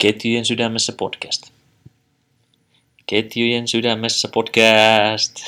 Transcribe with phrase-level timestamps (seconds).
[0.00, 1.50] Ketjujen sydämessä podcast.
[3.06, 5.36] Ketjujen sydämessä podcast.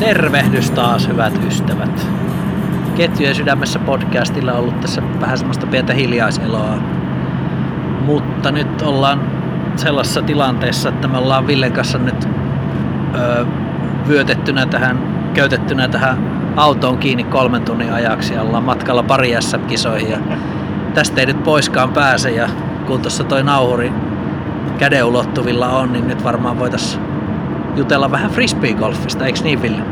[0.00, 2.06] Tervehdys taas, hyvät ystävät.
[2.96, 6.76] Ketjujen sydämessä podcastilla on ollut tässä vähän semmoista pientä hiljaiseloa.
[8.00, 9.39] Mutta nyt ollaan
[9.76, 12.28] sellaisessa tilanteessa, että me ollaan Villen kanssa nyt
[13.14, 13.44] öö,
[14.08, 14.98] vyötettynä tähän,
[15.34, 19.32] käytettynä tähän autoon kiinni kolmen tunnin ajaksi ja ollaan matkalla pari
[19.66, 20.18] kisoihin ja
[20.94, 22.48] tästä ei nyt poiskaan pääse ja
[22.86, 23.92] kun tuossa toi nauhuri
[24.78, 27.02] käden ulottuvilla on, niin nyt varmaan voitaisiin
[27.76, 29.82] jutella vähän frisbee-golfista, eikö niin Ville?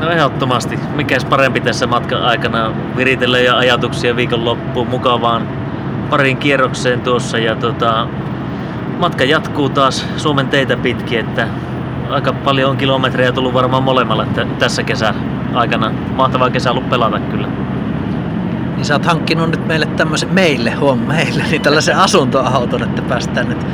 [0.00, 0.78] No ehdottomasti.
[0.94, 5.48] Mikäs parempi tässä matkan aikana viritellä ja ajatuksia viikonloppuun mukavaan
[6.10, 8.06] pariin kierrokseen tuossa ja tota,
[9.02, 11.48] matka jatkuu taas Suomen teitä pitkin, että
[12.10, 14.26] aika paljon on kilometrejä tullut varmaan molemmalle
[14.58, 15.14] tässä kesän
[15.54, 15.92] aikana.
[16.16, 17.48] Mahtavaa kesä ollut pelata kyllä.
[18.76, 23.48] Niin sä oot hankkinut nyt meille tämmöisen, meille, huom, meille, niin tällaisen asuntoauton, että päästään
[23.48, 23.66] nyt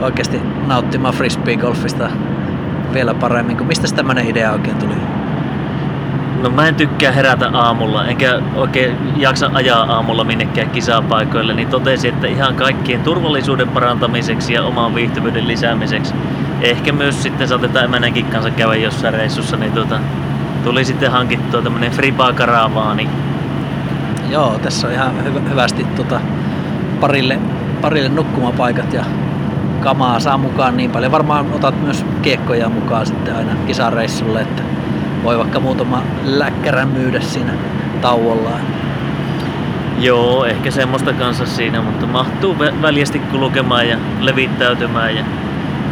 [0.00, 2.10] oikeasti nauttimaan frisbee-golfista
[2.92, 3.56] vielä paremmin.
[3.56, 4.94] Kuin mistä tämmöinen idea oikein tuli?
[6.42, 12.14] No mä en tykkää herätä aamulla, enkä oikein jaksa ajaa aamulla minnekään kisapaikoille, niin totesin,
[12.14, 16.14] että ihan kaikkien turvallisuuden parantamiseksi ja oman viihtyvyyden lisäämiseksi,
[16.60, 20.00] ehkä myös sitten saatetaan emänänkin kanssa käydä jossain reissussa, niin tuota,
[20.64, 23.08] tuli sitten hankittua tämmönen fripa karavaani.
[24.30, 26.20] Joo, tässä on ihan hyvä, hyvästi tuota,
[27.00, 27.38] parille,
[27.80, 29.04] parille nukkumapaikat ja
[29.80, 31.12] kamaa saa mukaan niin paljon.
[31.12, 34.62] Varmaan otat myös kiekkoja mukaan sitten aina kisareissulle, että
[35.24, 37.52] voi vaikka muutama läkkärän myydä siinä
[38.00, 38.60] tauollaan.
[39.98, 45.24] Joo, ehkä semmoista kanssa siinä, mutta mahtuu väljästi kulkemaan ja levittäytymään ja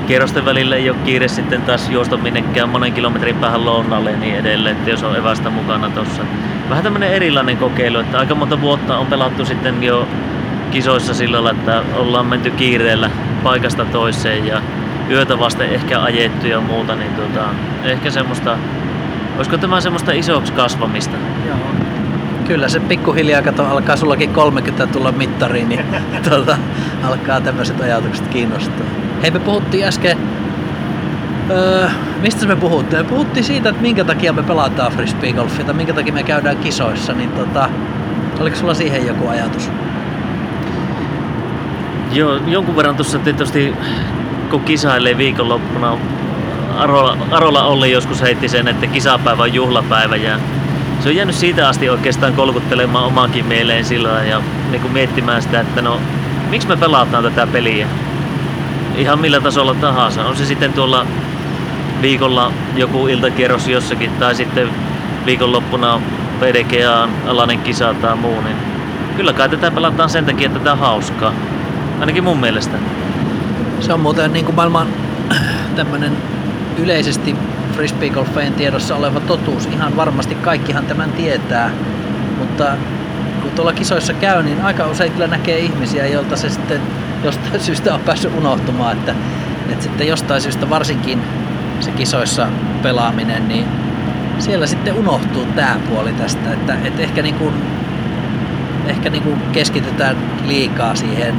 [0.06, 4.36] kierrosten välillä ei ole kiire sitten taas juosta minnekään monen kilometrin päähän lounalle ja niin
[4.36, 6.22] edelleen, että jos on evästä mukana tossa.
[6.68, 10.08] Vähän tämmönen erilainen kokeilu, että aika monta vuotta on pelattu sitten jo
[10.70, 13.10] kisoissa sillä lailla, että ollaan menty kiireellä
[13.42, 14.62] paikasta toiseen ja
[15.10, 17.48] yötä vasten ehkä ajettu ja muuta, niin tuota,
[17.84, 18.58] ehkä semmoista
[19.36, 21.16] Olisiko tämä semmoista isoksi kasvamista?
[21.46, 21.56] Joo.
[22.46, 25.84] Kyllä se pikkuhiljaa kato, alkaa sullakin 30 tulla mittariin, niin
[26.28, 26.58] tuota,
[27.02, 28.86] alkaa tämmöiset ajatukset kiinnostaa.
[29.22, 30.18] Hei, me puhuttiin äsken
[31.50, 31.88] Öö,
[32.20, 33.02] mistä me puhuttiin?
[33.02, 37.12] Me puhuttiin siitä, että minkä takia me pelataan frisbeegolfia tai minkä takia me käydään kisoissa,
[37.12, 37.68] niin tota,
[38.40, 39.70] oliko sulla siihen joku ajatus?
[42.12, 43.74] Joo, jonkun verran tuossa tietysti
[44.50, 45.98] kun kisailee viikonloppuna
[46.80, 50.38] Arola, Arola Olli joskus heitti sen, että kisapäivä on juhlapäivä ja
[51.00, 55.60] se on jäänyt siitä asti oikeastaan kolkuttelemaan omaankin mieleen silloin ja niin kuin miettimään sitä,
[55.60, 56.00] että no
[56.50, 57.86] miksi me pelataan tätä peliä
[58.96, 60.24] ihan millä tasolla tahansa.
[60.24, 61.06] On se sitten tuolla
[62.02, 64.68] viikolla joku iltakierros jossakin tai sitten
[65.26, 66.00] viikonloppuna
[66.38, 68.56] PDGA alainen kisa tai muu, niin
[69.16, 71.32] kyllä kai tätä pelataan sen takia, että tätä on hauskaa.
[72.00, 72.76] Ainakin mun mielestä.
[73.80, 74.86] Se on muuten niin kuin maailman
[75.76, 76.29] tämmönen
[76.78, 77.36] yleisesti
[77.74, 79.66] frisbeegolfeen tiedossa oleva totuus.
[79.66, 81.70] Ihan varmasti kaikkihan tämän tietää,
[82.38, 82.76] mutta
[83.42, 86.80] kun tuolla kisoissa käy, niin aika usein kyllä näkee ihmisiä, joilta se sitten
[87.24, 89.14] jostain syystä on päässyt unohtumaan, että,
[89.68, 91.22] että sitten jostain syystä varsinkin
[91.80, 92.48] se kisoissa
[92.82, 93.66] pelaaminen, niin
[94.38, 97.54] siellä sitten unohtuu tämä puoli tästä, että, että ehkä, niin kuin,
[98.86, 100.16] ehkä niin kuin keskitytään
[100.46, 101.34] liikaa siihen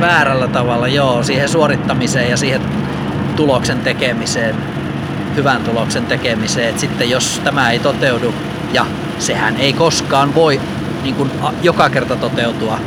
[0.00, 2.60] väärällä tavalla, joo, siihen suorittamiseen ja siihen
[3.36, 4.54] tuloksen tekemiseen,
[5.36, 6.68] hyvän tuloksen tekemiseen.
[6.68, 8.34] Et sitten jos tämä ei toteudu,
[8.72, 8.86] ja
[9.18, 10.60] sehän ei koskaan voi
[11.02, 11.30] niin kuin
[11.62, 12.78] joka kerta toteutua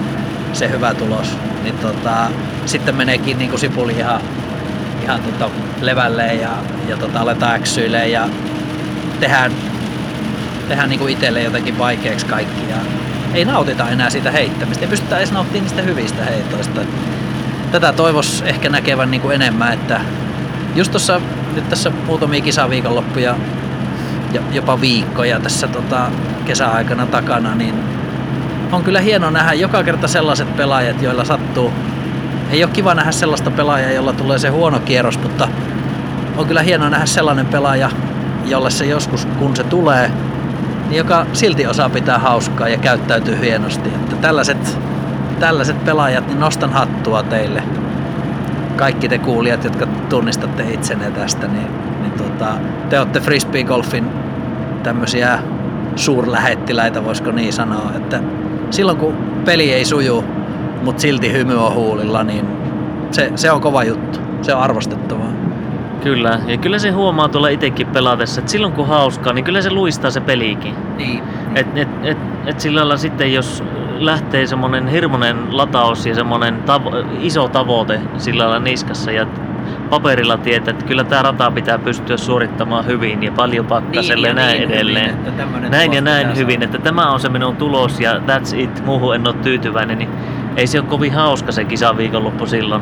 [0.53, 2.27] se hyvä tulos, niin tota,
[2.65, 4.21] sitten meneekin niin kuin sipuli ihan,
[5.03, 5.49] ihan tota
[5.81, 6.49] levälleen ja,
[6.87, 8.29] ja tota, aletaan äksyilee ja
[9.19, 9.51] tehdään,
[10.67, 12.69] tehdään niin kuin itselle jotenkin vaikeaksi kaikki.
[12.69, 12.77] Ja
[13.33, 16.81] ei nautita enää siitä heittämistä, ei pystytä edes nauttimaan niistä hyvistä heitoista.
[17.71, 20.01] Tätä toivos ehkä näkevän niin kuin enemmän, että
[20.75, 21.21] just tuossa
[21.55, 23.35] nyt tässä muutamia kisaviikonloppuja
[24.33, 26.11] ja jopa viikkoja tässä tota,
[26.45, 27.75] kesäaikana takana, niin
[28.71, 31.73] on kyllä hieno nähdä joka kerta sellaiset pelaajat, joilla sattuu.
[32.49, 35.47] Ei ole kiva nähdä sellaista pelaajaa, jolla tulee se huono kierros, mutta
[36.37, 37.89] on kyllä hieno nähdä sellainen pelaaja,
[38.45, 40.11] jolle se joskus, kun se tulee,
[40.91, 43.89] joka silti osaa pitää hauskaa ja käyttäytyy hienosti.
[43.89, 44.79] Että tällaiset,
[45.39, 47.63] tällaiset pelaajat, niin nostan hattua teille
[48.75, 51.67] kaikki te kuulijat, jotka tunnistatte itsenne tästä, niin,
[52.01, 52.47] niin tota,
[52.89, 54.05] te olette frisbee-golfin
[54.83, 55.39] tämmöisiä
[55.95, 58.19] suurlähettiläitä, voisiko niin sanoa, että
[58.71, 59.13] silloin kun
[59.45, 60.23] peli ei suju,
[60.83, 62.45] mutta silti hymy on huulilla, niin
[63.11, 64.19] se, se on kova juttu.
[64.41, 65.46] se on arvostettavaa.
[66.03, 69.69] Kyllä, ja kyllä se huomaa tuolla itsekin pelatessa, että silloin kun hauskaa, niin kyllä se
[69.71, 70.75] luistaa se pelikin.
[70.97, 71.23] Niin.
[71.55, 73.63] Et, et, et, et sillä lailla sitten, jos
[73.99, 79.27] lähtee semmoinen hirmuinen lataus ja semmoinen tavo- iso tavoite sillä lailla niskassa ja
[79.89, 84.43] paperilla tietää, että kyllä tämä rata pitää pystyä suorittamaan hyvin ja paljon pakkaselle Niin, ja
[84.45, 85.17] näin niin edelleen.
[85.25, 86.65] hyvin, näin ja näin hyvin, saada.
[86.65, 90.09] että tämä on se minun tulos ja that's it, muuhun en ole tyytyväinen, niin
[90.55, 92.81] ei se ole kovin hauska se kisaviikonloppu silloin.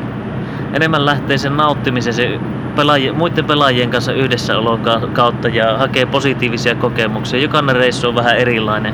[0.73, 2.39] Enemmän lähtee sen nauttimisen se
[2.75, 7.39] pelaaji, muiden pelaajien kanssa yhdessäolon ka- kautta ja hakee positiivisia kokemuksia.
[7.41, 8.93] Jokainen reissu on vähän erilainen.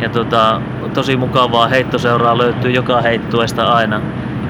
[0.00, 0.60] Ja tota,
[0.94, 4.00] tosi mukavaa heittoseuraa löytyy joka heittuesta aina.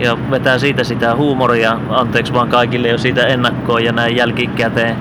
[0.00, 4.96] Ja vetää siitä sitä huumoria, anteeksi vaan kaikille jo siitä ennakkoon ja näin jälkikäteen.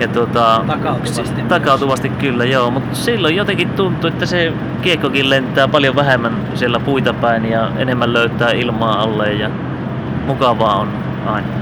[0.00, 1.42] Ja tota, Takautuvasti.
[1.42, 2.70] Takautuvasti kyllä, joo.
[2.70, 4.52] Mutta silloin jotenkin tuntuu, että se
[4.82, 9.50] kiekkokin lentää paljon vähemmän siellä puita päin ja enemmän löytää ilmaa alle ja
[10.26, 10.88] mukavaa on
[11.26, 11.61] aina.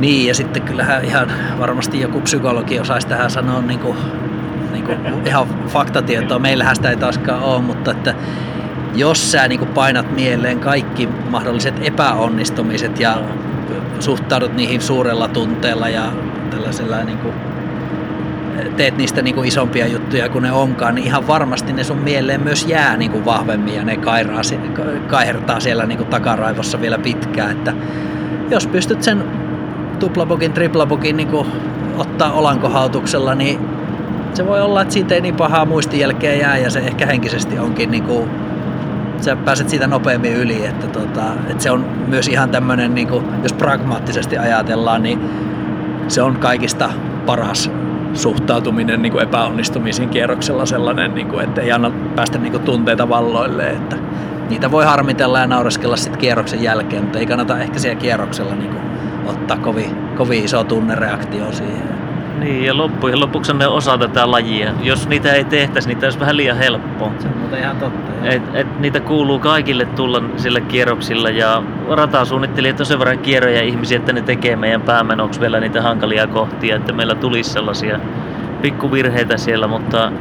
[0.00, 3.96] Niin, ja sitten kyllähän ihan varmasti joku psykologi osaisi tähän sanoa niin kuin,
[4.72, 6.38] niin kuin ihan faktatietoa.
[6.38, 8.14] Meillähän sitä ei taaskaan ole, mutta että
[8.94, 13.18] jos sä niin kuin painat mieleen kaikki mahdolliset epäonnistumiset ja
[14.00, 16.12] suhtaudut niihin suurella tunteella ja
[16.50, 17.34] tällaisella niin kuin,
[18.76, 22.40] teet niistä niin kuin isompia juttuja kuin ne onkaan, niin ihan varmasti ne sun mieleen
[22.40, 24.40] myös jää niin kuin vahvemmin ja ne kairaa,
[25.06, 27.50] kaihertaa siellä niin kuin takaraivossa vielä pitkään.
[27.50, 27.72] Että
[28.50, 29.39] jos pystyt sen
[30.00, 31.28] tuplabukin, triplabukin niin
[31.98, 33.60] ottaa olankohautuksella, niin
[34.34, 37.90] se voi olla, että siitä ei niin pahaa muistijälkeä jää ja se ehkä henkisesti onkin
[37.90, 38.30] niin kuin,
[39.20, 43.24] sä pääset siitä nopeammin yli, että, tota, että se on myös ihan tämmöinen, niin kuin,
[43.42, 45.20] jos pragmaattisesti ajatellaan, niin
[46.08, 46.90] se on kaikista
[47.26, 47.70] paras
[48.14, 53.08] suhtautuminen niin kuin epäonnistumisiin kierroksella sellainen, niin kuin, että ei anna päästä niin kuin, tunteita
[53.08, 53.96] valloille, että
[54.48, 58.70] niitä voi harmitella ja naureskella sitten kierroksen jälkeen, mutta ei kannata ehkä siellä kierroksella niin
[58.70, 58.89] kuin,
[59.26, 62.00] ottaa kovin, kovin iso tunnereaktio siihen.
[62.40, 64.72] Niin, ja loppujen lopuksi ne osa tätä lajia.
[64.82, 67.12] Jos niitä ei tehtäisi, niitä olisi vähän liian helppoa.
[67.18, 68.12] Se on muuten ihan totta.
[68.22, 73.98] Et, et niitä kuuluu kaikille tulla sillä kierroksilla ja ratasuunnittelijat on sen verran kierroja ihmisiä,
[73.98, 78.00] että ne tekee meidän päämenoksi vielä niitä hankalia kohtia, että meillä tulisi sellaisia
[78.62, 80.12] pikkuvirheitä siellä, mutta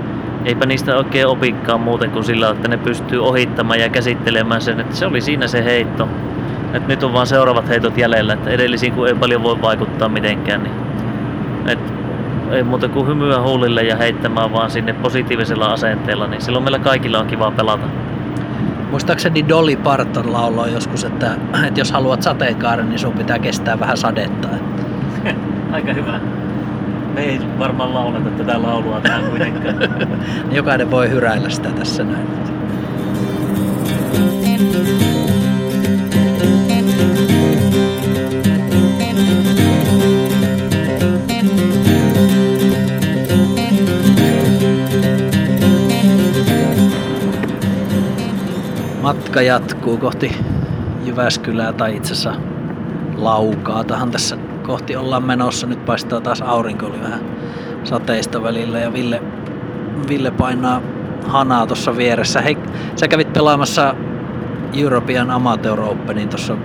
[0.46, 4.96] eipä niistä oikein opikkaan muuten kuin sillä, että ne pystyy ohittamaan ja käsittelemään sen, että
[4.96, 6.08] se oli siinä se heitto.
[6.74, 10.64] Et nyt on vaan seuraavat heitot jäljellä, että edellisiin kun ei paljon voi vaikuttaa mitenkään,
[10.64, 10.74] niin
[11.68, 11.80] et
[12.52, 17.20] ei muuta kuin hymyä huulille ja heittämään vaan sinne positiivisella asenteella, niin silloin meillä kaikilla
[17.20, 17.86] on kiva pelata.
[18.92, 21.32] Muistaakseni Dolly Parton lauloi joskus, että,
[21.68, 24.48] että jos haluat sateenkaaren, niin sun pitää kestää vähän sadetta.
[25.72, 26.20] Aika hyvä.
[27.14, 29.76] Me ei varmaan lauleta tätä laulua tähän kuitenkaan.
[30.52, 32.28] Jokainen voi hyräillä sitä tässä näin.
[49.10, 50.38] Matka jatkuu kohti
[51.06, 52.42] Jyväskylää tai itse asiassa
[53.18, 55.68] Laukaatahan tässä kohti ollaan menossa.
[55.68, 57.20] Nyt paistaa taas aurinko, oli vähän
[57.84, 59.22] sateista välillä ja Ville,
[60.10, 60.82] Ville painaa
[61.28, 62.42] hanaa tuossa vieressä.
[62.42, 62.58] Hei,
[62.96, 63.96] sä kävit pelaamassa
[64.74, 66.58] European Amateur Openin tuossa,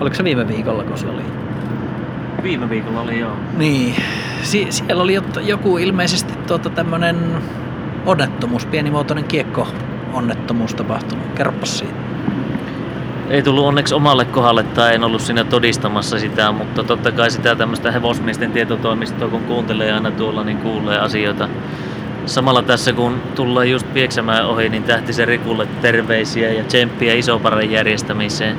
[0.00, 1.22] oliko se viime viikolla, kun se oli?
[2.42, 3.32] Viime viikolla oli joo.
[3.56, 3.94] Niin,
[4.42, 7.16] si- siellä oli joku ilmeisesti tuota tämmönen
[8.06, 9.68] onnettomuus, pienimuotoinen kiekko
[10.16, 11.26] onnettomuus tapahtunut.
[11.34, 11.94] Kerropas siitä.
[13.30, 17.56] Ei tullut onneksi omalle kohdalle tai en ollut siinä todistamassa sitä, mutta totta kai sitä
[17.56, 21.48] tämmöistä hevosmiesten tietotoimistoa kun kuuntelee aina tuolla, niin kuulee asioita.
[22.26, 28.56] Samalla tässä kun tullaan just Pieksämään ohi, niin Tähtisen Rikulle terveisiä ja tsemppiä isoparan järjestämiseen.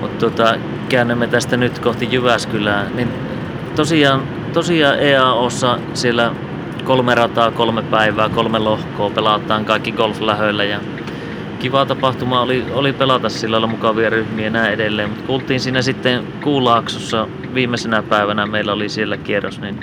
[0.00, 0.54] Mutta tota,
[0.88, 2.86] käännymme tästä nyt kohti Jyväskylää.
[2.94, 3.08] Niin
[3.76, 6.32] tosiaan, tosiaan EAOssa siellä
[6.82, 10.80] kolme rataa, kolme päivää, kolme lohkoa, pelataan kaikki golflähöillä ja
[11.58, 15.08] kiva tapahtuma oli, oli pelata sillä lailla mukavia ryhmiä ja näin edelleen.
[15.08, 19.80] Mutta kuultiin siinä sitten Kuulaaksossa viimeisenä päivänä meillä oli siellä kierros, niin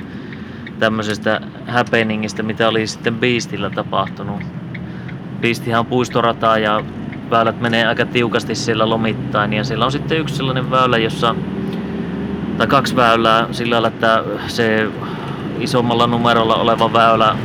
[0.80, 4.42] tämmöisestä happeningistä, mitä oli sitten Beastillä tapahtunut.
[5.42, 6.84] Beastihan on puistorata ja
[7.30, 11.36] väylät menee aika tiukasti siellä lomittain ja siellä on sitten yksi sellainen väylä, jossa
[12.58, 14.88] tai kaksi väylää sillä lailla, että se
[15.60, 17.36] isommalla numerolla oleva väylä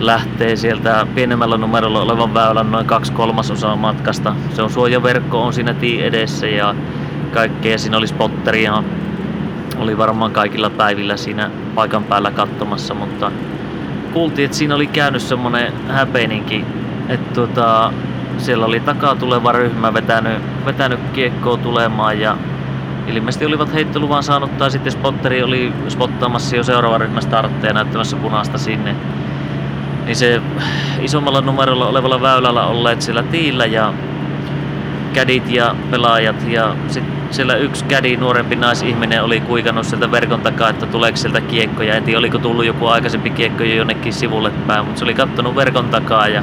[0.00, 4.34] lähtee sieltä pienemmällä numerolla olevan väylän noin kaksi kolmasosaa matkasta.
[4.54, 6.74] Se on suojaverkko on siinä tii edessä ja
[7.34, 7.78] kaikkea.
[7.78, 8.82] Siinä oli spotteria.
[9.78, 13.32] Oli varmaan kaikilla päivillä siinä paikan päällä katsomassa, mutta
[14.12, 16.64] kuultiin, että siinä oli käynyt semmonen häpeininki,
[17.08, 17.92] että tota,
[18.38, 22.36] siellä oli takaa tuleva ryhmä vetänyt, vetänyt kiekkoa tulemaan ja
[23.06, 28.58] ilmeisesti olivat heittoluvan saanut tai sitten spotteri oli spottaamassa jo seuraava ryhmä startteja näyttämässä punaista
[28.58, 28.96] sinne.
[30.06, 30.42] Niin se
[31.00, 33.94] isommalla numerolla olevalla väylällä olleet siellä tiillä ja
[35.12, 40.68] kädit ja pelaajat ja sitten siellä yksi kädi nuorempi naisihminen oli kuikannut sieltä verkon takaa,
[40.68, 41.94] että tuleeko sieltä kiekkoja.
[41.94, 45.56] En tiedä, oliko tullut joku aikaisempi kiekko jo jonnekin sivulle päin, mutta se oli kattonut
[45.56, 46.42] verkon takaa ja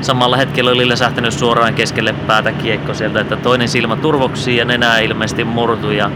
[0.00, 4.98] samalla hetkellä oli läsähtänyt suoraan keskelle päätä kiekko sieltä, että toinen silmä turvoksi ja nenä
[4.98, 6.10] ilmeisesti murtu ja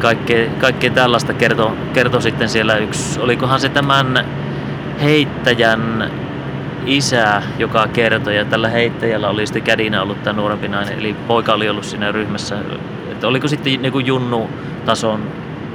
[0.00, 4.24] kaikkea, kaikkea tällaista kertoi kerto sitten siellä yksi, olikohan se tämän
[5.02, 6.10] heittäjän
[6.86, 11.54] isä, joka kertoi, ja tällä heittäjällä oli sitten kädinä ollut tämä nuorempi nainen, eli poika
[11.54, 12.58] oli ollut siinä ryhmässä.
[13.10, 15.22] Että oliko sitten niin kuin Junnu-tason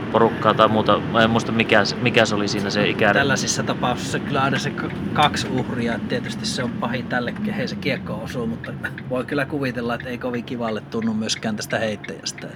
[0.08, 3.14] porukkaa tai muuta, mä en muista mikä, mikä se oli siinä se ikä.
[3.14, 4.72] Tällaisissa tapauksissa kyllä aina se
[5.14, 8.72] kaksi uhria, tietysti se on pahin tälle, kehen se kiekko osuu, mutta
[9.10, 12.48] voi kyllä kuvitella, että ei kovin kivalle tunnu myöskään tästä heittäjästä.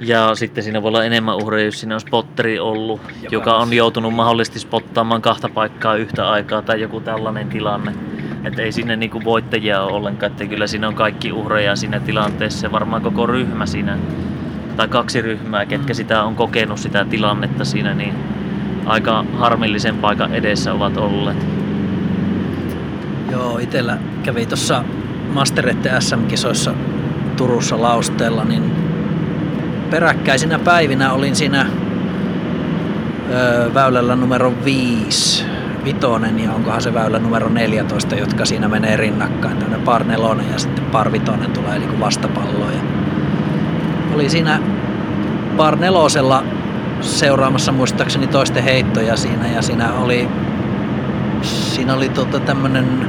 [0.00, 3.72] Ja sitten siinä voi olla enemmän uhreja, jos siinä on spotteri ollut, joka, joka on
[3.72, 7.92] joutunut mahdollisesti spottaamaan kahta paikkaa yhtä aikaa tai joku tällainen tilanne.
[8.44, 12.66] Että ei sinne niinku voittajia ole ollenkaan, että kyllä siinä on kaikki uhreja siinä tilanteessa
[12.66, 13.98] ja varmaan koko ryhmä siinä,
[14.76, 18.14] tai kaksi ryhmää, ketkä sitä on kokenut sitä tilannetta siinä, niin
[18.86, 21.46] aika harmillisen paikan edessä ovat olleet.
[23.30, 24.84] Joo, itellä kävi tuossa
[25.32, 26.74] Masterette SM-kisoissa
[27.36, 28.72] Turussa lausteella, niin
[29.90, 31.66] peräkkäisinä päivinä olin siinä
[33.30, 35.44] ö, väylällä numero 5,
[35.84, 39.56] vitonen ja onkohan se väylä numero 14, jotka siinä menee rinnakkain.
[39.56, 42.72] Tämmöinen par nelonen ja sitten par vitonen tulee niin vastapalloon.
[42.72, 43.03] Ja
[44.14, 44.60] oli siinä
[45.56, 46.44] par nelosella
[47.00, 50.28] seuraamassa muistaakseni toisten heittoja siinä ja siinä oli
[51.42, 53.08] siinä oli tota tämmönen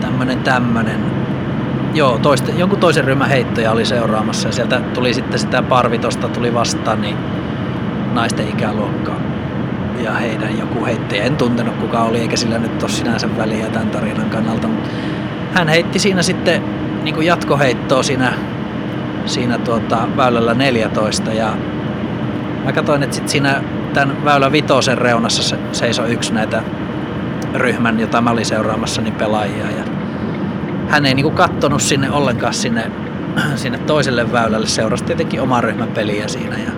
[0.00, 1.00] tämmönen tämmönen
[1.94, 6.54] joo, toiste, jonkun toisen ryhmän heittoja oli seuraamassa ja sieltä tuli sitten sitä parvitosta tuli
[6.54, 7.16] vastaan niin
[8.12, 9.20] naisten ikäluokkaa
[10.02, 11.24] ja heidän joku heittäjä.
[11.24, 14.68] En tuntenut kuka oli eikä sillä nyt ole sinänsä väliä tämän tarinan kannalta.
[14.68, 14.88] Mutta
[15.54, 16.62] hän heitti siinä sitten
[17.02, 18.32] niin kuin jatkoheittoa siinä,
[19.26, 21.54] siinä tuota, väylällä 14 ja
[22.64, 23.62] mä katsoin, että sit siinä
[23.94, 26.62] tämän väylän vitosen reunassa se seisoi yksi näitä
[27.54, 29.70] ryhmän, jota mä olin seuraamassa, niin pelaajia.
[29.70, 29.84] Ja
[30.88, 32.90] hän ei niinku kattonut sinne ollenkaan sinne,
[33.54, 34.66] sinne toiselle väylälle.
[34.66, 36.56] Seurasi tietenkin oman ryhmän peliä siinä.
[36.58, 36.70] Ja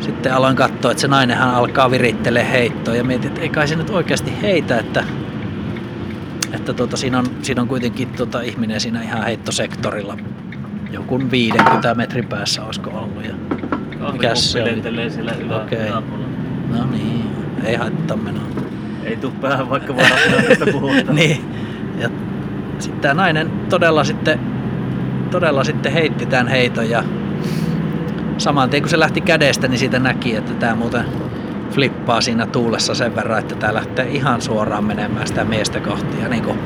[0.00, 3.76] sitten aloin katsoa, että se nainenhan alkaa virittelee heittoa ja mietin, että ei kai se
[3.76, 5.04] nyt oikeasti heitä, että,
[6.52, 10.16] että tuota, siinä, on, siinä on kuitenkin tuota, ihminen siinä ihan heittosektorilla.
[10.94, 13.24] Joku 50 metrin päässä olisiko ollut.
[13.24, 13.34] Ja
[14.12, 15.10] mikäs se oli?
[15.10, 15.32] siellä
[15.62, 15.88] Okei.
[15.88, 16.02] Okay.
[16.68, 17.24] No niin,
[17.64, 18.42] ei haittaa menoa.
[19.04, 21.16] Ei tuu päähän vaikka varastaa puhutaan.
[21.20, 21.44] niin.
[21.98, 22.10] Ja
[22.78, 24.40] sitten tämä nainen todella sitten,
[25.30, 27.04] todella sitten heitti tämän heiton ja
[28.38, 31.04] saman tien kun se lähti kädestä, niin siitä näki, että tämä muuten
[31.70, 36.22] flippaa siinä tuulessa sen verran, että tämä lähtee ihan suoraan menemään sitä miestä kohti.
[36.22, 36.58] Ja niin kuin,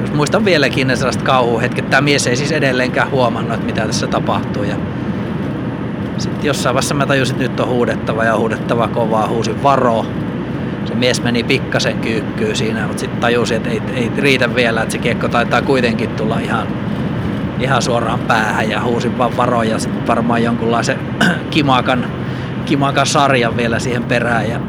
[0.00, 4.06] jos muistan vieläkin ne sellaiset kauhuhetket, tämä mies ei siis edelleenkään huomannut, että mitä tässä
[4.06, 4.62] tapahtuu.
[4.62, 4.76] Ja
[6.18, 10.06] sitten jossain vaiheessa mä tajusin, että nyt on huudettava ja huudettava kovaa, huusin varo.
[10.84, 14.92] Se mies meni pikkasen kyykkyyn siinä, mutta sitten tajusi, että ei, ei riitä vielä, että
[14.92, 16.66] se kiekko taitaa kuitenkin tulla ihan,
[17.60, 18.70] ihan suoraan päähän.
[18.70, 20.98] Ja huusin vaan varoja sitten varmaan jonkunlaisen
[21.50, 22.06] kimakan,
[22.64, 24.50] kimakan sarjan vielä siihen perään.
[24.50, 24.60] Ja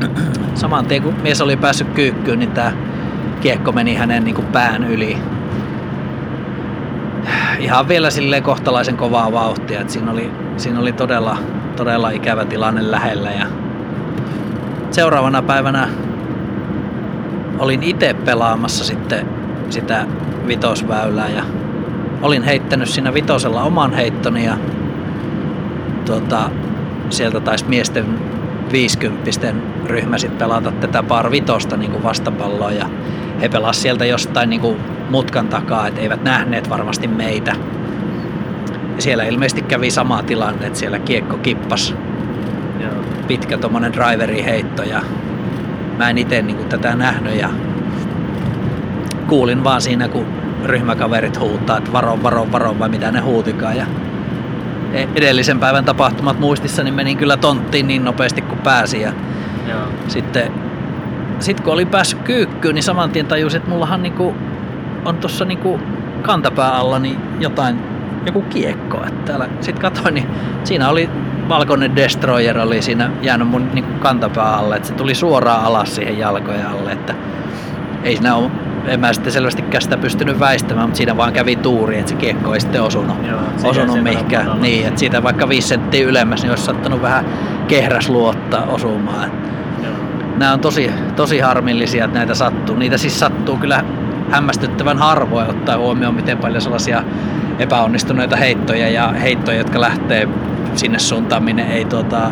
[0.54, 2.72] saman tien kun mies oli päässyt kyykkyyn, niin tämä
[3.40, 5.18] kiekko meni hänen niin kuin pään yli.
[7.58, 11.38] Ihan vielä silleen kohtalaisen kovaa vauhtia, että siinä oli, siinä oli todella,
[11.76, 13.46] todella ikävä tilanne lähellä ja
[14.90, 15.88] seuraavana päivänä
[17.58, 19.26] olin itse pelaamassa sitten
[19.70, 20.06] sitä
[20.46, 21.42] vitosväylää ja
[22.22, 24.56] olin heittänyt siinä vitosella oman heittoni ja
[26.04, 26.50] tuota,
[27.10, 28.04] sieltä taisi miesten
[28.72, 29.30] 50
[29.86, 32.86] ryhmä sitten pelata tätä par vitosta niin kuin vastapalloa ja
[33.40, 34.76] he pelasivat sieltä jostain niin kuin
[35.10, 37.56] mutkan takaa, että eivät nähneet varmasti meitä.
[38.96, 41.94] Ja siellä ilmeisesti kävi sama tilanne, että siellä kiekko kippas
[43.30, 45.00] pitkä tommonen driveri heitto ja
[45.98, 47.50] mä en itse niin tätä nähnyt ja
[49.28, 50.26] kuulin vaan siinä, kun
[50.64, 53.76] ryhmäkaverit huutaa, että varo, varo, varo, vai mitä ne huutikaan.
[53.76, 53.86] Ja
[54.92, 59.00] e- edellisen päivän tapahtumat muistissa, niin menin kyllä tonttiin niin nopeasti kuin pääsi.
[59.00, 59.12] Ja
[59.68, 59.80] Joo.
[60.08, 60.52] Sitten
[61.40, 64.34] sit kun olin päässyt kyykkyyn, niin saman tien tajusin, että mullahan niinku
[65.04, 65.80] on tuossa niinku
[66.22, 67.80] kantapää alla niin jotain,
[68.26, 69.04] joku kiekko.
[69.60, 70.26] Sitten katsoin, niin
[70.64, 71.10] siinä oli
[71.48, 75.94] valkoinen Destroyer oli siinä jäänyt mun niin kuin kantapää alle, että se tuli suoraan alas
[75.94, 77.14] siihen jalkojen alle, että
[78.04, 78.50] ei siinä ole
[78.86, 82.54] en mä sitten selvästikään sitä pystynyt väistämään, mutta siinä vaan kävi tuuri, että se kiekko
[82.54, 84.60] ei sitten osunut, Joo, osunut mihinkään.
[84.60, 87.24] Niin, että siitä vaikka viisi senttiä ylemmäs, niin olisi sattanut vähän
[87.68, 89.24] kehräsluottaa osumaan.
[89.24, 89.59] Et Joo.
[90.40, 92.76] Nämä on tosi, tosi harmillisia, että näitä sattuu.
[92.76, 93.84] Niitä siis sattuu kyllä
[94.30, 97.02] hämmästyttävän harvoin ottaa huomioon, miten paljon sellaisia
[97.58, 100.28] epäonnistuneita heittoja ja heittoja, jotka lähtee
[100.74, 102.30] sinne suuntaan, minne ei tuota,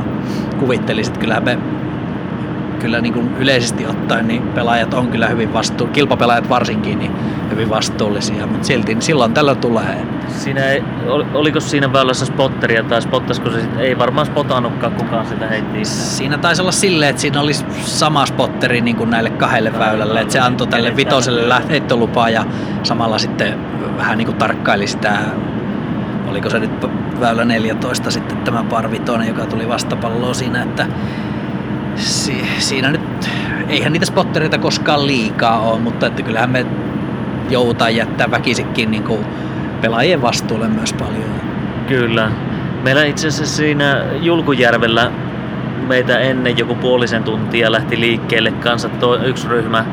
[0.59, 1.13] kuvittelisi.
[1.13, 1.59] Kyllähän me
[2.79, 7.13] kyllä niin kuin yleisesti ottaen niin pelaajat on kyllä hyvin vastuu, kilpapelaajat varsinkin niin
[7.51, 10.07] hyvin vastuullisia, mutta silti niin silloin tällä tulee.
[10.29, 15.27] Siinä ei, ol- oliko siinä väylässä spotteria tai spottasko se sit, ei varmaan spotannutkaan kukaan
[15.27, 15.85] sitä heitti.
[15.85, 20.33] Siinä taisi olla silleen, että siinä oli sama spotteri niin kuin näille kahdelle väylälle, että
[20.33, 22.45] se antoi tälle vitoselle läht- heittolupaa ja
[22.83, 23.59] samalla sitten
[23.97, 25.19] vähän niin kuin tarkkaili sitä,
[26.29, 26.87] oliko se nyt
[27.21, 30.87] väylä 14 sitten tämä par vitonen, joka tuli vastapalloon siinä, että
[31.99, 33.31] si- siinä nyt,
[33.69, 36.67] eihän niitä spottereita koskaan liikaa ole, mutta että kyllähän me
[37.51, 39.27] joudutaan jättää väkisikin niin kuin
[39.81, 41.31] pelaajien vastuulle myös paljon.
[41.87, 42.31] Kyllä.
[42.83, 45.11] Meillä itse asiassa siinä Julkujärvellä
[45.87, 49.85] meitä ennen joku puolisen tuntia lähti liikkeelle kanssa tuo yksi ryhmä.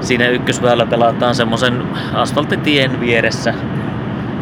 [0.00, 1.82] Siinä ykkösväylä pelataan semmoisen
[2.14, 3.54] asfalttitien vieressä.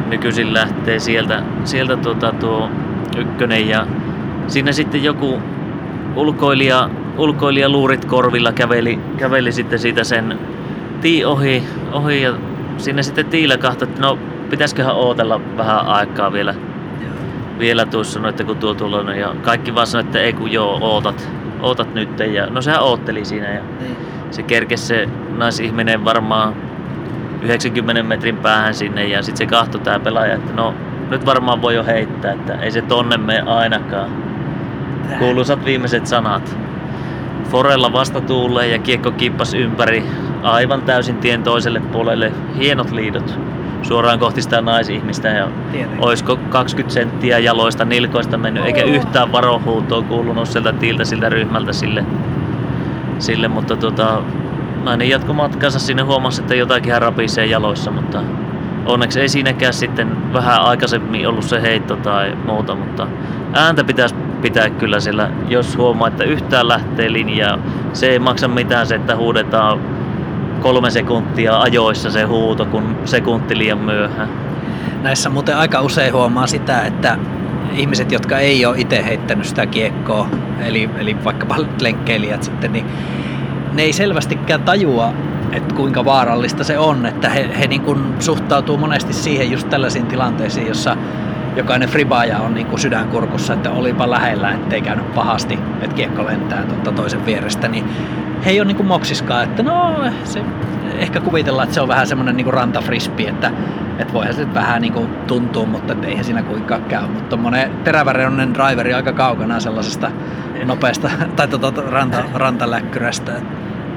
[0.06, 2.70] Nykyisin lähtee sieltä, sieltä tuota tuo
[3.16, 3.86] ykkönen ja
[4.46, 5.42] siinä sitten joku
[6.16, 10.38] ulkoilija, ulkoilija luurit korvilla käveli, käveli sitten siitä sen
[11.00, 11.62] tii ohi,
[11.92, 12.34] ohi ja
[12.76, 14.18] sinne sitten tiillä kahtoi, että no
[14.50, 16.54] pitäisiköhän ootella vähän aikaa vielä,
[17.58, 20.78] vielä tuossa sanoi, että kun tuo tullut ja kaikki vaan sanoi, että ei kun joo,
[20.80, 21.28] ootat,
[21.60, 23.96] ootat nyt ja no sehän ootteli siinä ja Niin.
[24.30, 26.54] se kerkesi se naisihminen varmaan
[27.42, 30.74] 90 metrin päähän sinne ja sitten se kahtoi tää pelaaja, että no
[31.10, 34.27] nyt varmaan voi jo heittää, että ei se tonne mene ainakaan.
[35.18, 36.56] Kuuluisat viimeiset sanat.
[37.50, 40.04] Forella vastatuulle ja kiekko kippas ympäri
[40.42, 42.32] aivan täysin tien toiselle puolelle.
[42.58, 43.38] Hienot liidot
[43.82, 46.04] suoraan kohti sitä naisihmistä ja Tietenkin.
[46.04, 52.04] olisiko 20 senttiä jaloista nilkoista mennyt, eikä yhtään varohuutoa kuulunut sieltä tiiltä siltä ryhmältä sille,
[53.18, 54.22] sille mutta tota,
[54.84, 58.22] nainen jatko matkansa sinne huomasi, että jotakin hän rapisee jaloissa, mutta
[58.86, 63.06] onneksi ei siinäkään sitten vähän aikaisemmin ollut se heitto tai muuta, mutta
[63.52, 67.58] ääntä pitäisi pitää kyllä sillä, jos huomaa, että yhtään lähtee linjaa.
[67.92, 69.80] Se ei maksa mitään se, että huudetaan
[70.60, 74.28] kolme sekuntia ajoissa se huuto, kun sekunti liian myöhään.
[75.02, 77.18] Näissä muuten aika usein huomaa sitä, että
[77.72, 80.28] ihmiset, jotka ei ole itse heittänyt sitä kiekkoa,
[80.60, 82.86] eli, eli vaikkapa lenkkeilijät sitten, niin
[83.72, 85.12] ne ei selvästikään tajua,
[85.52, 90.06] että kuinka vaarallista se on, että he, he niin kuin suhtautuu monesti siihen just tällaisiin
[90.06, 90.96] tilanteisiin, jossa
[91.58, 96.62] jokainen fribaaja on niin kuin sydänkurkussa, että olipa lähellä, ettei käynyt pahasti, että kiekko lentää
[96.62, 97.84] tuota toisen vierestä, niin
[98.44, 100.42] he ei ole niin kuin moksiskaan, että no se,
[100.98, 103.50] ehkä kuvitellaan, että se on vähän semmoinen niin rantafrispi, että,
[103.98, 107.06] että voihan se vähän niin kuin tuntuu, mutta eihän siinä kuinkaan käy.
[107.06, 110.10] Mutta tuommoinen teräväreonen driveri aika kaukana sellaisesta
[110.64, 113.32] nopeasta tai tuota, ranta, rantaläkkyrästä.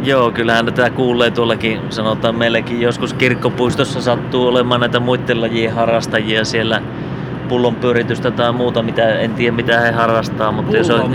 [0.04, 6.46] Joo, kyllähän tätä kuulee tuollakin, sanotaan meilläkin joskus kirkkopuistossa sattuu olemaan näitä muiden lajien harrastajia
[6.46, 6.82] siellä
[7.52, 11.12] pullon pyöritystä tai muuta, mitä en tiedä mitä he harrastaa, mutta jos on...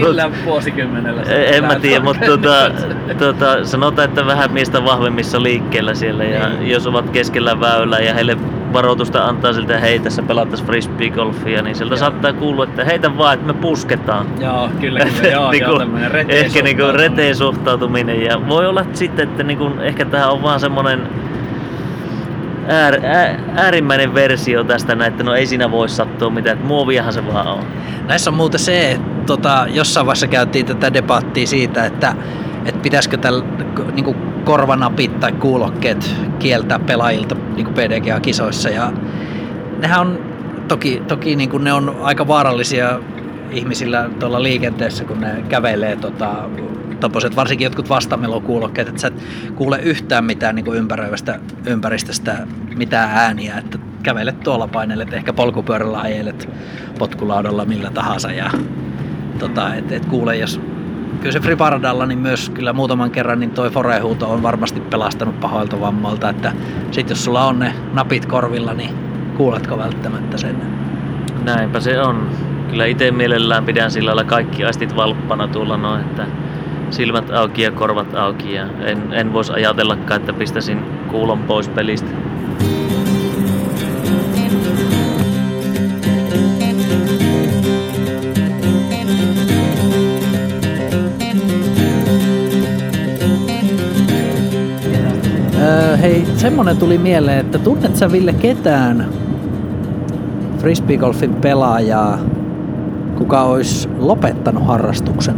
[0.00, 1.24] Millä vuosikymmenellä?
[1.24, 2.70] se en mä tiedä, mutta tuota,
[3.18, 6.70] tuota, sanotaan, että vähän miestä vahvemmissa liikkeellä siellä ja Niin.
[6.70, 8.36] jos ovat keskellä väylää ja heille
[8.72, 11.98] varoitusta antaa siltä hei tässä pelattaisiin frisbee-golfia, niin sieltä Joo.
[12.00, 14.26] saattaa kuulua, että heitä vaan, että me pusketaan.
[14.40, 15.28] Joo, kyllä, kyllä.
[15.28, 17.10] Joo, Niinku, joo, tämmöinen reteen ehkä niinku suhtautuminen.
[17.10, 21.00] reteen suhtautuminen ja voi olla sitten, että niinku, ehkä tämä on vaan semmonen
[22.68, 27.26] äär, ää, äärimmäinen versio tästä että no ei siinä voi sattua mitään, että muoviahan se
[27.26, 27.64] vaan on.
[28.08, 32.14] Näissä on muuten se, että tota, jossain vaiheessa käytiin tätä debattia siitä, että,
[32.64, 33.44] että pitäisikö tällä
[33.92, 38.68] niin korvanapit tai kuulokkeet kieltää pelaajilta niin PDGA-kisoissa.
[38.68, 38.92] Ja
[39.78, 40.18] nehän on
[40.68, 43.00] toki, toki niin kuin ne on aika vaarallisia
[43.50, 46.34] ihmisillä tuolla liikenteessä, kun ne kävelee tota,
[47.00, 49.22] tommoset, varsinkin jotkut vastamelokuulokkeet, että sä et
[49.54, 56.00] kuule yhtään mitään niin kuin ympäröivästä ympäristöstä, mitään ääniä, että kävelet tuolla painelet, ehkä polkupyörällä
[56.00, 56.48] ajelet,
[56.98, 58.50] potkulaudalla millä tahansa ja
[59.38, 60.60] tota, et, et kuule, jos
[61.20, 65.80] kyllä se Fribaradalla niin myös kyllä muutaman kerran niin toi forehuuto on varmasti pelastanut pahoilta
[65.80, 66.52] vammoilta, että
[66.90, 68.90] sit jos sulla on ne napit korvilla, niin
[69.36, 70.56] kuuletko välttämättä sen?
[71.44, 72.28] Näinpä se on.
[72.70, 76.26] Kyllä itse mielellään pidän sillä lailla kaikki aistit valppana tuolla noin, että
[76.90, 80.78] silmät auki ja korvat auki ja en, en voisi ajatellakaan, että pistäisin
[81.10, 82.10] kuulon pois pelistä.
[96.36, 99.08] semmonen tuli mieleen, että tunnet sä Ville ketään
[100.58, 102.18] frisbeegolfin pelaajaa,
[103.18, 105.36] kuka olisi lopettanut harrastuksen?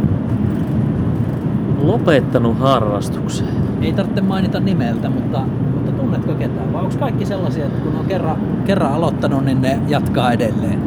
[1.81, 3.47] Lopettanut harrastuksen?
[3.81, 5.41] Ei tarvitse mainita nimeltä, mutta,
[5.73, 6.73] mutta tunnetko ketään?
[6.73, 10.79] Vai onko kaikki sellaisia, että kun on kerran, kerran aloittanut, niin ne jatkaa edelleen?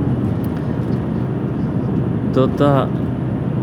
[2.32, 2.88] Tota,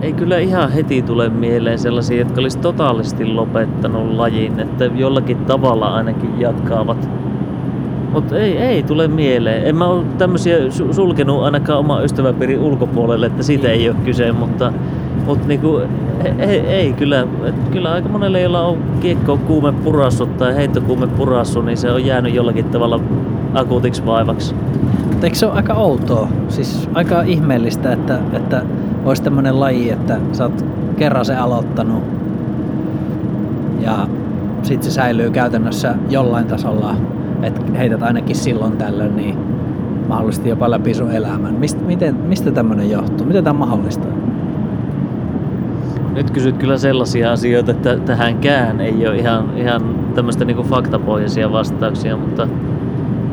[0.02, 5.96] ei kyllä ihan heti tule mieleen sellaisia, jotka olisi totaalisesti lopettanut lajin, että jollakin tavalla
[5.96, 7.10] ainakin jatkaavat.
[8.14, 9.68] Mutta ei, ei tule mieleen.
[9.68, 10.58] En mä ole tämmöisiä
[10.92, 14.74] sulkenut ainakaan oma ystäväpiirin ulkopuolelle, että siitä ei ole kyse, mutta,
[15.26, 15.82] mutta niinku,
[16.40, 17.28] ei, ei, kyllä,
[17.72, 22.34] kyllä aika monelle, jolla on kiekko kuume purassu tai heittokuume purassu, niin se on jäänyt
[22.34, 23.00] jollakin tavalla
[23.54, 24.56] akuutiksi vaivaksi.
[25.24, 26.28] Eikö se ole aika outoa?
[26.48, 28.62] Siis aika ihmeellistä, että, että
[29.06, 30.66] olisi tämmöinen laji, että sä oot
[30.98, 32.04] kerran se aloittanut
[33.82, 34.08] ja
[34.64, 36.96] sitten se säilyy käytännössä jollain tasolla,
[37.44, 39.38] että heität ainakin silloin tällöin, niin
[40.08, 41.54] mahdollisesti jopa läpi sun elämän.
[41.54, 43.28] Mist, miten, mistä tämmöinen johtuu?
[43.28, 44.08] Miten tämä mahdollista?
[46.14, 49.82] Nyt kysyt kyllä sellaisia asioita, että tähänkään ei ole ihan, ihan
[50.16, 52.48] tämmöistä niinku faktapohjaisia vastauksia, mutta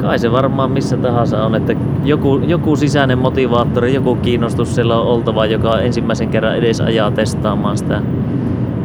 [0.00, 5.06] kai se varmaan missä tahansa on, että joku, joku sisäinen motivaattori, joku kiinnostus siellä on
[5.06, 8.02] oltava, joka ensimmäisen kerran edes ajaa testaamaan sitä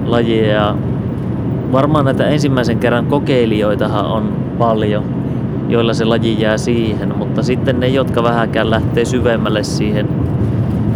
[0.05, 0.47] lajia.
[0.47, 0.75] Ja
[1.71, 5.03] varmaan näitä ensimmäisen kerran kokeilijoitahan on paljon,
[5.69, 10.09] joilla se laji jää siihen, mutta sitten ne, jotka vähäkään lähtee syvemmälle siihen,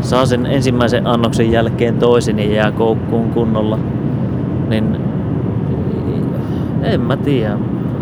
[0.01, 3.80] saa sen ensimmäisen annoksen jälkeen toisen ja jää koukkuun kunnolla,
[4.69, 4.97] niin
[6.84, 7.58] en mä tiedä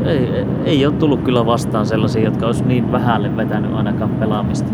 [0.05, 4.69] ei, ei ole tullut kyllä vastaan sellaisia, jotka olisi niin vähälle vetänyt ainakaan pelaamista.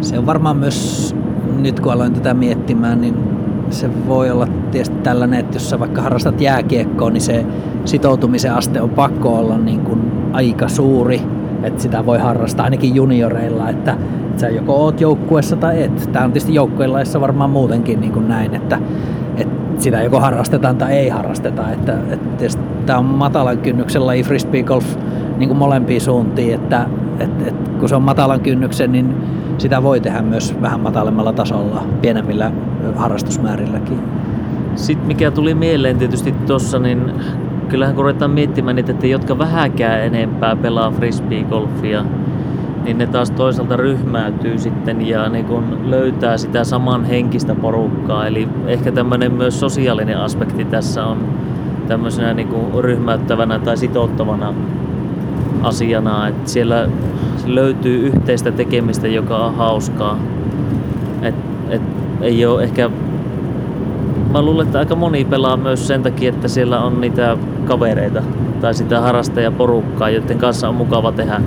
[0.00, 1.14] Se on varmaan myös,
[1.58, 3.14] nyt kun aloin tätä miettimään, niin
[3.70, 7.46] se voi olla tietysti tällainen, että jos sä vaikka harrastat jääkiekkoa, niin se
[7.84, 10.00] sitoutumisen aste on pakko olla niin kuin
[10.32, 11.22] aika suuri,
[11.62, 13.96] että sitä voi harrastaa ainakin junioreilla, että,
[14.36, 16.08] sä joko oot joukkuessa tai et.
[16.12, 18.78] Tämä on tietysti joukkueilla varmaan muutenkin niin kuin näin, että,
[19.36, 21.70] että sitä joko harrastetaan tai ei harrasteta.
[21.70, 24.96] Että, että tämä on matalan kynnyksen laji frisbee golf
[25.36, 26.86] niin kuin molempiin suuntiin, että,
[27.18, 29.14] että, että kun se on matalan kynnyksen, niin
[29.58, 32.52] sitä voi tehdä myös vähän matalemmalla tasolla, pienemmillä
[32.96, 33.98] harrastusmäärilläkin.
[34.74, 37.12] Sitten mikä tuli mieleen tietysti tuossa, niin
[37.68, 42.04] kyllähän kun ruvetaan miettimään niitä, että jotka vähäkään enempää pelaa frisbee-golfia,
[42.84, 48.26] niin ne taas toisaalta ryhmäytyy sitten ja niin kun löytää sitä saman henkistä porukkaa.
[48.26, 51.18] Eli ehkä tämmöinen myös sosiaalinen aspekti tässä on
[51.88, 54.54] tämmöisenä niin kuin ryhmäyttävänä tai sitouttavana
[55.62, 56.88] asiana, että siellä
[57.46, 60.18] löytyy yhteistä tekemistä, joka on hauskaa.
[61.22, 61.34] Et,
[61.70, 61.82] et
[62.20, 62.90] ei ole ehkä
[64.32, 68.22] mä luulen, että aika moni pelaa myös sen takia, että siellä on niitä kavereita
[68.60, 71.40] tai sitä harrastajaporukkaa, joiden kanssa on mukava tehdä.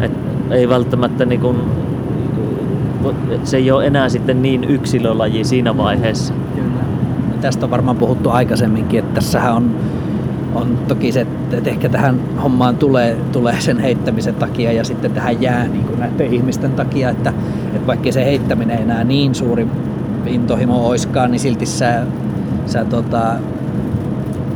[0.00, 0.12] Et
[0.50, 1.64] ei välttämättä niin kun,
[3.44, 6.34] se ei ole enää sitten niin yksilölaji siinä vaiheessa.
[6.54, 6.84] Kyllä.
[7.40, 9.70] Tästä on varmaan puhuttu aikaisemminkin, että tässähän on,
[10.54, 11.20] on toki se,
[11.52, 16.00] että ehkä tähän hommaan tulee, tulee sen heittämisen takia ja sitten tähän jää niin kuin
[16.00, 17.32] näiden ihmisten takia, että,
[17.74, 19.68] että vaikka se heittäminen ei enää niin suuri
[20.26, 22.02] intohimo oiskaan, niin silti sä,
[22.66, 23.34] sä tota,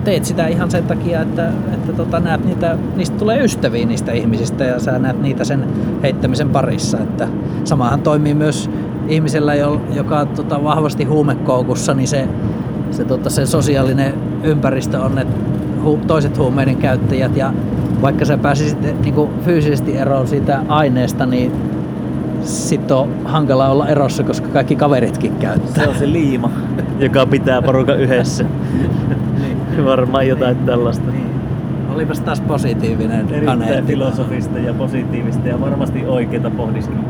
[0.05, 4.65] teet sitä ihan sen takia, että, että tota, näet niitä, niistä tulee ystäviä niistä ihmisistä
[4.65, 5.65] ja sä näet niitä sen
[6.03, 6.99] heittämisen parissa.
[6.99, 7.29] Että
[7.65, 8.71] samahan toimii myös
[9.09, 9.55] ihmisellä,
[9.95, 12.29] joka on tota, vahvasti huumekoukussa, niin se,
[12.91, 15.27] se, tota, se sosiaalinen ympäristö on ne
[15.85, 17.53] hu, toiset huumeiden käyttäjät ja
[18.03, 21.53] vaikka sä pääsisit eh, niin kuin fyysisesti eroon siitä aineesta, niin
[22.43, 25.85] sitten on hankala olla erossa, koska kaikki kaveritkin käyttää.
[25.85, 26.51] Se on se liima,
[26.99, 28.45] joka pitää porukan yhdessä.
[29.71, 29.85] niin.
[29.95, 31.11] Varmaan jotain tällaista.
[31.11, 31.35] Niin.
[31.91, 33.93] Olipas taas positiivinen Erittäin kaneetti.
[33.93, 37.05] filosofista ja positiivista ja varmasti oikeita pohdiskelua.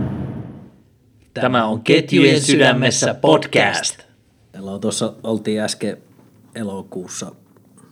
[1.35, 4.03] Tämä on Ketjujen sydämessä podcast.
[4.53, 5.97] Täällä on tuossa, oltiin äsken
[6.55, 7.33] elokuussa,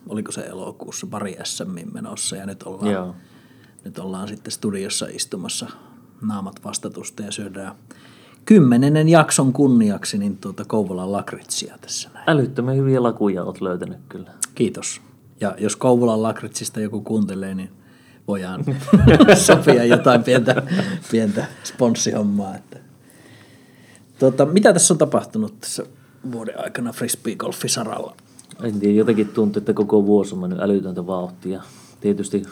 [0.09, 3.14] oliko se elokuussa, pari SM menossa ja nyt ollaan, Joo.
[3.85, 5.66] nyt ollaan sitten studiossa istumassa
[6.27, 7.75] naamat vastatusta ja syödään
[8.44, 12.31] kymmenennen jakson kunniaksi niin tuota Kouvolan lakritsia tässä näin.
[12.31, 14.31] Älyttömän hyviä lakuja olet löytänyt kyllä.
[14.55, 15.00] Kiitos.
[15.40, 17.70] Ja jos Kouvolan lakritsista joku kuuntelee, niin
[18.28, 18.64] voidaan
[19.46, 20.62] sopia jotain pientä,
[21.11, 22.57] pientä sponssihommaa.
[22.57, 22.78] Että.
[24.18, 25.85] Tuota, mitä tässä on tapahtunut tässä
[26.33, 28.16] vuoden aikana frisbee-golfisaralla?
[28.62, 31.62] En tiedä, jotenkin tuntuu, että koko vuosi on mennyt älytöntä vauhtia.
[32.00, 32.42] Tietysti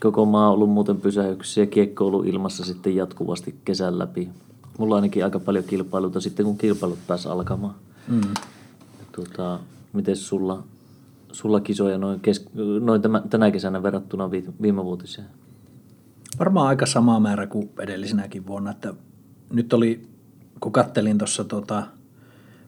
[0.00, 4.28] koko maa on ollut muuten pysähyksissä ja kiekko ollut ilmassa sitten jatkuvasti kesän läpi.
[4.78, 7.74] Mulla ainakin aika paljon kilpailuta sitten, kun kilpailut pääsi alkamaan.
[8.08, 8.34] Mm.
[9.12, 9.60] Tuota,
[9.92, 10.62] miten sulla,
[11.32, 12.46] sulla kisoja noin, kes,
[12.80, 15.26] noin tämä, tänä kesänä verrattuna vi, viime vuotiseen?
[16.38, 18.94] Varmaan aika sama määrä kuin edellisenäkin vuonna, että
[19.52, 20.08] nyt oli,
[20.60, 21.82] kun kattelin tuossa tota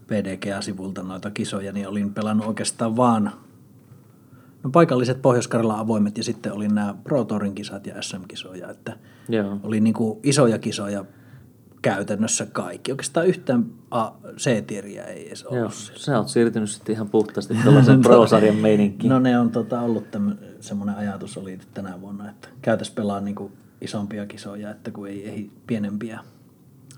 [0.06, 3.32] PDGA-sivulta noita kisoja, niin olin pelannut oikeastaan vaan
[4.62, 8.96] no paikalliset pohjois avoimet ja sitten oli nämä Pro Tourin kisat ja SM-kisoja, että
[9.28, 9.58] Joo.
[9.62, 11.04] oli niin kuin isoja kisoja
[11.85, 12.92] käytännössä kaikki.
[12.92, 13.66] Oikeastaan yhtään
[14.37, 15.59] C-tieriä ei edes ollut.
[15.59, 19.11] Joo, sä oot siirtynyt sitten ihan puhtaasti tällaisen pro-sarjan meininkiin.
[19.11, 20.05] No ne on tota, ollut
[20.61, 25.29] semmoinen ajatus oli tänä vuonna, että käytäs pelaa niin kuin isompia kisoja, että kun ei,
[25.29, 26.20] ei pienempiä.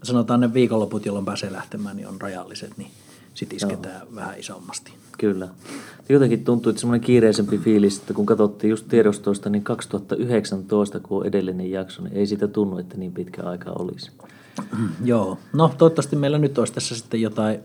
[0.02, 2.90] Sanotaan ne viikonloput, jolloin pääsee lähtemään, niin on rajalliset, niin
[3.34, 4.14] sitten isketään Joo.
[4.14, 4.92] vähän isommasti.
[5.18, 5.48] Kyllä.
[6.08, 11.26] Jotenkin tuntuu, että semmoinen kiireisempi fiilis, että kun katsottiin just tiedostoista, niin 2019, kun on
[11.26, 14.10] edellinen jakso, niin ei sitä tunnu, että niin pitkä aika olisi.
[15.04, 17.58] Joo, no toivottavasti meillä nyt olisi tässä sitten jotain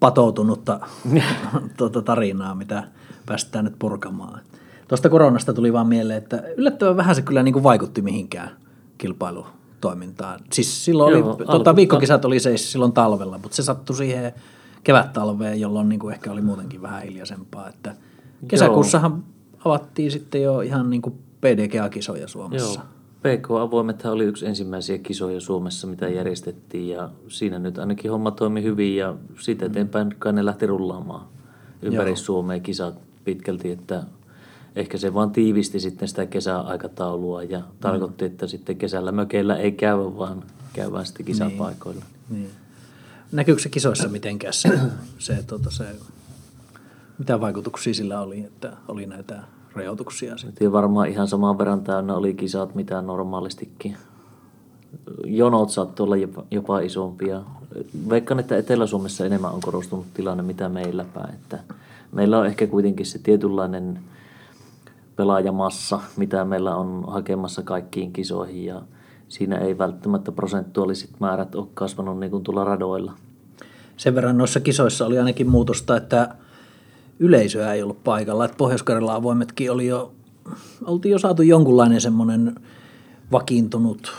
[0.00, 0.80] patoutunutta
[1.78, 2.82] tuota tarinaa, mitä
[3.26, 4.40] päästään nyt purkamaan.
[4.88, 8.50] Tuosta koronasta tuli vaan mieleen, että yllättävän vähän se kyllä niin kuin vaikutti mihinkään
[8.98, 10.40] kilpailutoimintaan.
[10.52, 14.34] Siis silloin Joo, oli, tuota, viikkokisat oli se silloin talvella, mutta se sattui siihen
[14.86, 17.68] kevät-talveen, jolloin niin kuin ehkä oli muutenkin vähän hiljaisempaa.
[17.68, 17.94] Että
[18.48, 19.60] kesäkuussahan Joo.
[19.64, 22.80] avattiin sitten jo ihan niin kuin PDGA-kisoja Suomessa.
[22.80, 23.36] Joo.
[23.36, 28.96] PK-avoimethan oli yksi ensimmäisiä kisoja Suomessa, mitä järjestettiin ja siinä nyt ainakin homma toimi hyvin
[28.96, 31.26] ja siitä eteenpäin kai ne lähti rullaamaan
[31.82, 32.16] ympäri Joo.
[32.16, 32.94] Suomea kisat
[33.24, 34.02] pitkälti, että
[34.76, 39.98] ehkä se vaan tiivisti sitten sitä kesäaikataulua ja tarkoitti, että sitten kesällä mökeillä ei käy,
[39.98, 42.04] vaan käydään sitten kisapaikoilla.
[42.30, 42.42] Niin.
[42.42, 42.65] niin.
[43.32, 44.80] Näkyykö se kisoissa mitenkään se,
[45.18, 45.84] se, tuota, se,
[47.18, 50.36] mitä vaikutuksia sillä oli, että oli näitä rajoituksia?
[50.36, 50.72] Sitten?
[50.72, 53.96] varmaan ihan saman verran täynnä oli kisat, mitä normaalistikin.
[55.24, 57.42] Jonot saattoi olla jopa, jopa isompia.
[58.08, 61.04] Veikkaan, että Etelä-Suomessa enemmän on korostunut tilanne, mitä meillä.
[61.34, 61.58] Että
[62.12, 64.00] meillä on ehkä kuitenkin se tietynlainen
[65.16, 68.82] pelaajamassa, mitä meillä on hakemassa kaikkiin kisoihin ja
[69.28, 73.12] siinä ei välttämättä prosentuaaliset määrät ole kasvanut niin kuin tuolla radoilla.
[73.96, 76.34] Sen verran noissa kisoissa oli ainakin muutosta, että
[77.18, 78.44] yleisöä ei ollut paikalla.
[78.44, 80.12] Että pohjois avoimetkin oli jo,
[80.84, 82.54] oltiin jo saatu jonkunlainen semmoinen
[83.32, 84.12] vakiintunut,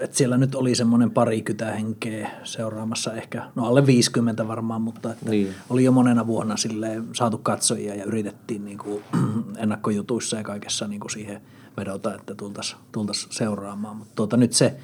[0.00, 5.30] että siellä nyt oli semmoinen parikymmentä henkeä seuraamassa ehkä, no alle 50 varmaan, mutta että
[5.30, 5.54] niin.
[5.70, 9.02] oli jo monena vuonna silleen saatu katsojia ja yritettiin niin kuin
[9.62, 11.40] ennakkojutuissa ja kaikessa niin kuin siihen
[11.76, 13.96] vedota, että tultaisiin tultais seuraamaan.
[13.96, 14.76] Mutta tuota, nyt se,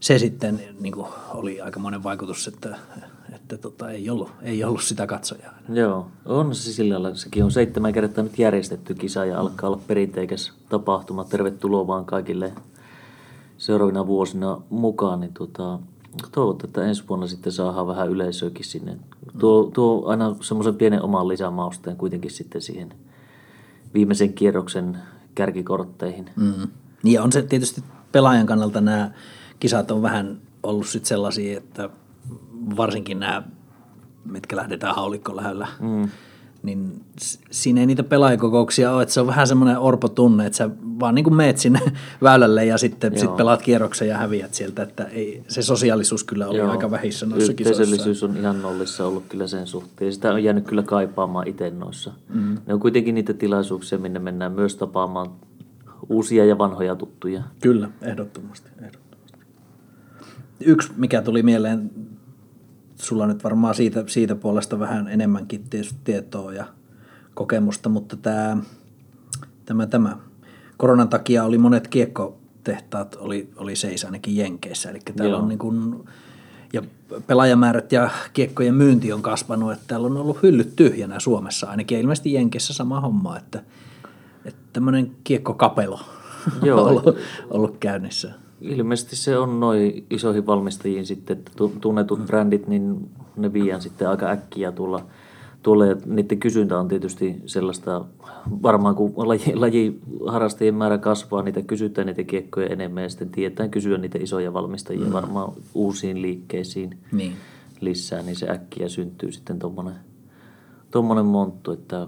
[0.00, 2.76] se sitten niin kuin oli aikamoinen vaikutus, että,
[3.34, 5.54] että tota, ei, ollut, ei ollut sitä katsojaa.
[5.68, 7.18] Joo, on se sillä lailla.
[7.18, 11.24] Sekin on seitsemän kertaa nyt järjestetty kisa ja alkaa olla perinteikäs tapahtuma.
[11.24, 12.52] Tervetuloa vaan kaikille
[13.58, 15.20] seuraavina vuosina mukaan.
[15.20, 15.78] Niin tota,
[16.32, 18.96] toivottavasti, että ensi vuonna sitten saadaan vähän yleisöäkin sinne.
[19.38, 22.94] Tuo, tuo aina semmoisen pienen oman lisämausteen kuitenkin sitten siihen
[23.94, 24.98] viimeisen kierroksen
[25.40, 26.30] kärkikortteihin.
[26.36, 26.68] Mm.
[27.02, 29.10] Niin on se tietysti pelaajan kannalta nämä
[29.60, 31.90] kisat on vähän ollut sit sellaisia, että
[32.76, 33.42] varsinkin nämä,
[34.24, 36.08] mitkä lähdetään haulikko lähellä, mm.
[36.62, 37.04] Niin
[37.50, 40.70] siinä ei niitä pelaajakokouksia ole, että se on vähän semmoinen orpo tunne, että sä
[41.00, 41.80] vaan niin kuin meet sinne
[42.22, 46.58] väylälle ja sitten sit pelaat kierroksen ja häviät sieltä, että ei, se sosiaalisuus kyllä oli
[46.58, 46.70] Joo.
[46.70, 48.26] aika vähissä noissa kisoissa.
[48.26, 50.12] on ihan nollissa ollut kyllä sen suhteen.
[50.12, 52.12] Sitä on jäänyt kyllä kaipaamaan itse noissa.
[52.34, 52.58] Mm.
[52.66, 55.30] Ne on kuitenkin niitä tilaisuuksia, minne mennään myös tapaamaan
[56.08, 57.42] uusia ja vanhoja tuttuja.
[57.62, 58.70] Kyllä, ehdottomasti.
[58.78, 59.38] ehdottomasti.
[60.60, 61.90] Yksi, mikä tuli mieleen
[63.00, 65.64] sulla nyt varmaan siitä, siitä puolesta vähän enemmänkin
[66.04, 66.64] tietoa ja
[67.34, 68.56] kokemusta, mutta tämä,
[69.66, 70.16] tämä, tämä
[70.76, 75.42] koronan takia oli monet kiekkotehtaat oli, oli seis ainakin Jenkeissä, eli täällä Joo.
[75.42, 76.04] on niin kuin,
[76.72, 76.82] ja
[77.26, 82.32] pelaajamäärät ja kiekkojen myynti on kasvanut, että täällä on ollut hyllyt tyhjänä Suomessa, ainakin ilmeisesti
[82.32, 83.62] Jenkeissä sama homma, että,
[84.44, 86.00] että tämmöinen kiekkokapelo
[86.62, 86.80] Joo.
[86.82, 87.18] on ollut,
[87.50, 93.82] ollut käynnissä ilmeisesti se on noin isoihin valmistajiin sitten, että tunnetut brändit, niin ne viiään
[93.82, 95.06] sitten aika äkkiä tulla
[95.62, 98.04] tuolla ja niiden kysyntä on tietysti sellaista,
[98.62, 103.98] varmaan kun laji, lajiharrastajien määrä kasvaa, niitä kysytään niitä kiekkoja enemmän ja sitten tietään kysyä
[103.98, 105.12] niitä isoja valmistajia mm.
[105.12, 107.32] varmaan uusiin liikkeisiin niin.
[107.80, 109.94] lisää, niin se äkkiä syntyy sitten tuommoinen
[110.90, 112.06] tommonen monttu, että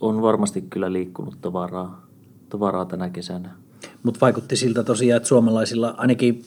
[0.00, 2.06] on varmasti kyllä liikkunut tavaraa,
[2.48, 3.59] tavaraa tänä kesänä.
[4.02, 6.44] Mutta vaikutti siltä tosiaan, että suomalaisilla ainakin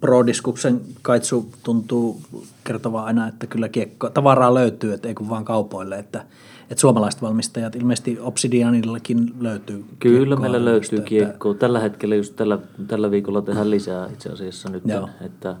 [0.00, 2.20] Pro-diskuksen kaitsu tuntuu
[2.64, 6.24] kertova aina, että kyllä kiekko, tavaraa löytyy, että ei kun vaan kaupoille, että,
[6.70, 11.52] että suomalaiset valmistajat, ilmeisesti Obsidianillakin löytyy Kyllä meillä löytyy kiekkoa.
[11.52, 11.60] Että...
[11.60, 15.08] Tällä hetkellä just tällä, tällä viikolla tehdään lisää itse asiassa nyt, Joo.
[15.20, 15.56] että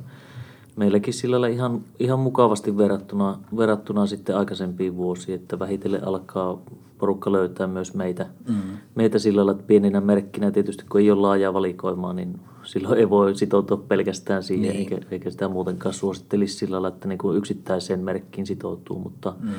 [0.76, 6.62] meilläkin sillä lailla ihan, ihan mukavasti verrattuna, verrattuna sitten aikaisempiin vuosiin, että vähitellen alkaa
[6.98, 8.54] porukka löytää myös meitä, mm.
[8.94, 13.10] meitä sillä lailla, että pieninä merkkinä tietysti kun ei ole laajaa valikoimaa, niin silloin ei
[13.10, 14.76] voi sitoutua pelkästään siihen, niin.
[14.76, 19.50] eikä, eikä sitä muutenkaan suosittelisi sillä lailla, että niin kuin yksittäiseen merkkiin sitoutuu, mutta, mm.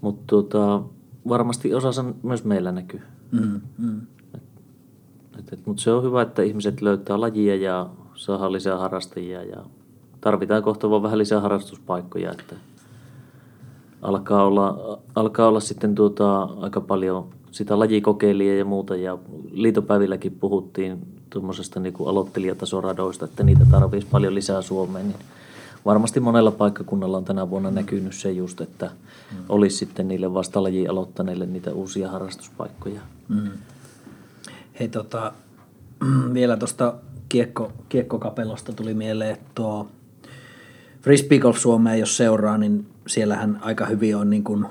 [0.00, 0.82] mutta tuota,
[1.28, 3.02] varmasti osa myös meillä näkyy.
[3.32, 3.60] Mm.
[3.78, 4.00] Mm.
[5.52, 9.64] Et, mutta se on hyvä, että ihmiset löytää lajia ja saadaan lisää harrastajia ja
[10.26, 12.54] tarvitaan kohta vaan vähän lisää harrastuspaikkoja, että
[14.02, 19.18] alkaa olla, alkaa olla sitten tuota, aika paljon sitä lajikokeilijaa ja muuta ja
[19.50, 20.98] liitopäivilläkin puhuttiin
[21.30, 25.18] tuommoisesta niin aloittelijatasoradoista, että niitä tarvitsisi paljon lisää Suomeen, niin
[25.84, 29.38] varmasti monella paikkakunnalla on tänä vuonna näkynyt se just, että mm.
[29.48, 33.00] olisi sitten niille vasta aloittaneille niitä uusia harrastuspaikkoja.
[33.28, 33.50] Mm.
[34.80, 35.32] Hei tota,
[36.34, 36.94] vielä tuosta
[37.28, 39.88] kiekko, kiekkokapelosta tuli mieleen, että tuo
[41.06, 44.66] Frisbee Golf Suomea, jos seuraa, niin siellähän aika hyvin on niin kuin,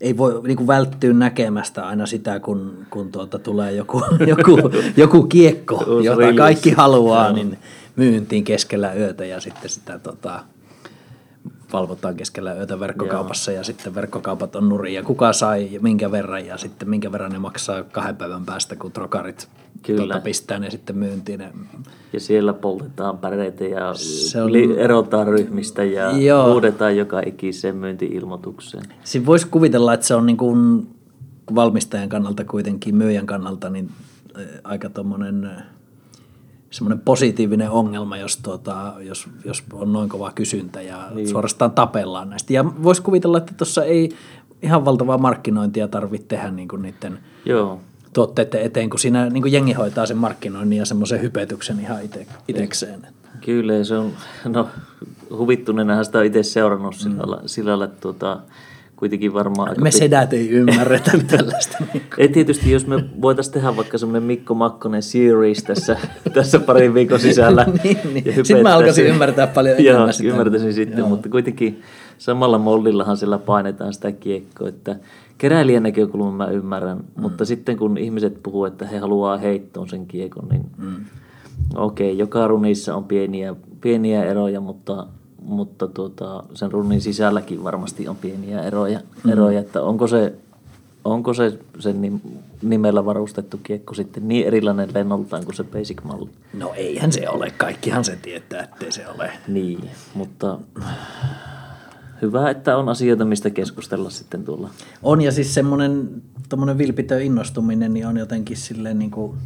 [0.00, 4.58] ei voi niin kuin välttyä näkemästä aina sitä, kun, kun tuota tulee joku, joku,
[4.96, 7.58] joku kiekko, jota kaikki haluaa, niin
[7.96, 10.44] myyntiin keskellä yötä ja sitten sitä tota,
[11.72, 13.60] valvotaan keskellä yötä verkkokaupassa Joo.
[13.60, 17.32] ja sitten verkkokaupat on nurin ja kuka sai ja minkä verran ja sitten minkä verran
[17.32, 19.48] ne maksaa kahden päivän päästä, kun trokarit
[19.82, 19.98] Kyllä.
[19.98, 21.44] Tuota, pistää ne sitten myyntiin.
[22.12, 24.50] Ja siellä poltetaan päreitä ja se on...
[24.76, 26.52] erotaan ryhmistä ja Joo.
[26.52, 28.84] huudetaan joka ikiseen myynti-ilmoitukseen.
[29.04, 30.88] Siinä voisi kuvitella, että se on niin kuin
[31.54, 33.90] valmistajan kannalta kuitenkin, myyjän kannalta, niin
[34.64, 35.50] aika tuommoinen
[36.70, 41.28] semmoinen positiivinen ongelma, jos, tuota, jos, jos on noin kova kysyntä ja niin.
[41.28, 42.52] suorastaan tapellaan näistä.
[42.52, 44.08] Ja voisi kuvitella, että tuossa ei
[44.62, 47.80] ihan valtavaa markkinointia tarvitse tehdä niin kuin niiden Joo.
[48.12, 52.26] tuotteiden eteen, kun siinä niin kuin jengi hoitaa sen markkinoinnin ja semmoisen hypetyksen ihan ite,
[52.48, 53.06] itekseen.
[53.44, 54.12] Kyllä, se on,
[54.44, 54.68] no
[55.30, 57.42] huvittuneena sitä on itse seurannut sillä mm.
[57.46, 58.40] sillä lailla että tuota,
[58.98, 59.68] kuitenkin varmaan...
[59.68, 61.78] Aika me sedät ei ymmärretä tällaista.
[62.18, 65.96] Ei tietysti, jos me voitaisiin tehdä vaikka semmoinen Mikko Makkonen series tässä,
[66.34, 67.66] tässä parin viikon sisällä.
[67.84, 68.34] niin, niin.
[68.34, 70.28] Sitten mä alkaisin ymmärtää paljon enemmän Joo, sitä.
[70.28, 71.08] ymmärtäisin sitten, Joo.
[71.08, 71.82] mutta kuitenkin
[72.18, 74.96] samalla mollillahan sillä painetaan sitä kiekkoa, että
[75.38, 77.22] keräilijän näkökulman mä ymmärrän, mm.
[77.22, 81.04] mutta sitten kun ihmiset puhuu, että he haluaa heittoon sen kiekon, niin mm.
[81.76, 85.06] okei, okay, joka runissa on pieniä, pieniä eroja, mutta
[85.42, 89.30] mutta tuota, sen runnin sisälläkin varmasti on pieniä eroja, mm.
[89.30, 90.34] eroja että onko se,
[91.04, 92.20] onko se sen
[92.62, 96.30] nimellä varustettu kiekko sitten niin erilainen lennoltaan kuin se basic-malli?
[96.54, 99.32] No eihän se ole, kaikkihan se tietää, ettei se ole.
[99.48, 100.58] Niin, mutta
[102.22, 104.70] hyvä, että on asioita, mistä keskustella sitten tuolla.
[105.02, 109.38] On ja siis semmoinen vilpitön innostuminen niin on jotenkin silleen niin kuin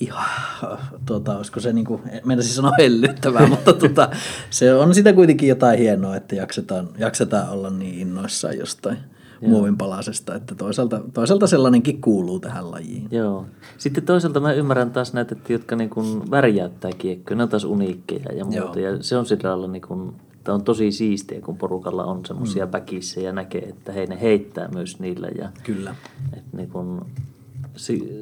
[0.00, 4.10] ihan, tuota, olisiko se niin kuin, meidän siis sanoa hellyttävää, mutta tuota,
[4.50, 8.98] se on sitä kuitenkin jotain hienoa, että jaksetaan, jaksetaan olla niin innoissaan jostain
[9.48, 13.08] muovin palasesta, että toisaalta, toisaalta sellainenkin kuuluu tähän lajiin.
[13.10, 13.46] Joo.
[13.78, 18.32] Sitten toisaalta mä ymmärrän taas näitä, jotka niin kuin värjäyttää kiekkoja, ne on taas uniikkeja
[18.32, 18.94] ja muuta, Joo.
[18.94, 22.66] ja se on sillä lailla niin kuin, että on tosi siistiä, kun porukalla on semmoisia
[22.66, 22.70] mm.
[22.70, 25.28] päkissä ja näkee, että hei ne heittää myös niillä.
[25.38, 25.94] Ja, Kyllä.
[26.32, 27.00] Että niin kuin,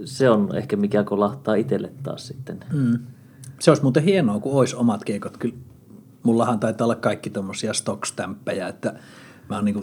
[0.04, 2.60] se on ehkä mikä kolahtaa itselle taas sitten.
[2.72, 2.98] Mm.
[3.60, 5.36] Se olisi muuten hienoa, kun olisi omat keikot.
[5.36, 5.54] Kyllä
[6.22, 8.94] mullahan taitaa olla kaikki tuommoisia stock-stämppejä, että
[9.48, 9.82] mä oon niinku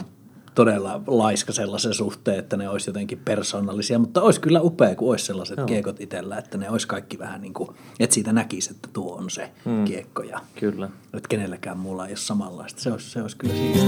[0.56, 5.24] todella laiska sellaisen suhteen, että ne olisi jotenkin persoonallisia, mutta olisi kyllä upea, kun olisi
[5.24, 5.66] sellaiset Joo.
[5.66, 9.30] kiekot itsellä, että ne olisi kaikki vähän niin kuin, että siitä näkisi, että tuo on
[9.30, 9.84] se mm.
[9.84, 10.90] kiekko ja kyllä.
[11.14, 12.80] että kenelläkään muulla ei ole samanlaista.
[12.80, 13.86] Se olisi, se olisi kyllä siistiä.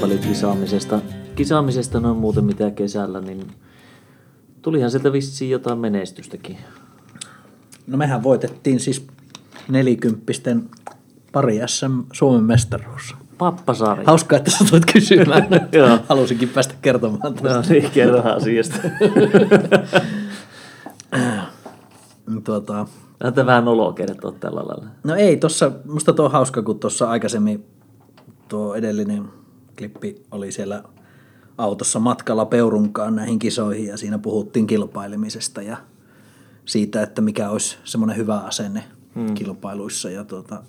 [0.00, 1.00] Paljon kisaamisesta,
[1.34, 3.46] kisaamisesta noin muuten mitä kesällä, niin
[4.62, 6.58] tulihan sieltä vissiin jotain menestystäkin.
[7.86, 9.06] No mehän voitettiin siis
[9.68, 10.70] nelikymppisten
[11.32, 13.14] pari SM Suomen mestaruus.
[13.38, 14.04] Pappasari.
[14.04, 15.46] Hauskaa, että sä tulet kysymään.
[16.08, 17.48] Halusinkin päästä kertomaan tästä.
[17.48, 18.76] No niin, kerro asiasta.
[22.44, 22.86] tuota,
[23.18, 24.86] Tätä vähän noloa kertoa tällä lailla.
[25.04, 27.64] No ei, tossa, musta tuo on hauska, kun tuossa aikaisemmin
[28.48, 29.24] tuo edellinen
[29.78, 30.82] klippi oli siellä
[31.58, 35.76] autossa matkalla Peurunkaan näihin kisoihin ja siinä puhuttiin kilpailemisesta ja
[36.64, 38.84] siitä, että mikä olisi semmoinen hyvä asenne
[39.14, 39.34] hmm.
[39.34, 40.10] kilpailuissa.
[40.10, 40.62] Ja tuota,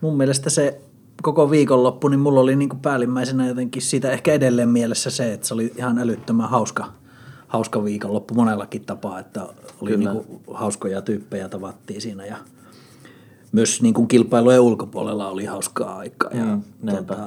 [0.00, 0.80] mun mielestä se
[1.22, 5.46] koko viikonloppu, niin mulla oli niin kuin päällimmäisenä jotenkin siitä ehkä edelleen mielessä se, että
[5.46, 6.92] se oli ihan älyttömän hauska,
[7.48, 9.46] hauska viikonloppu monellakin tapaa, että
[9.80, 12.36] oli niin kuin hauskoja tyyppejä tavattiin siinä ja
[13.52, 16.30] myös niin kuin kilpailujen ulkopuolella oli hauskaa aikaa.
[16.34, 17.14] Ja, Mm, näinpä.
[17.14, 17.26] tota,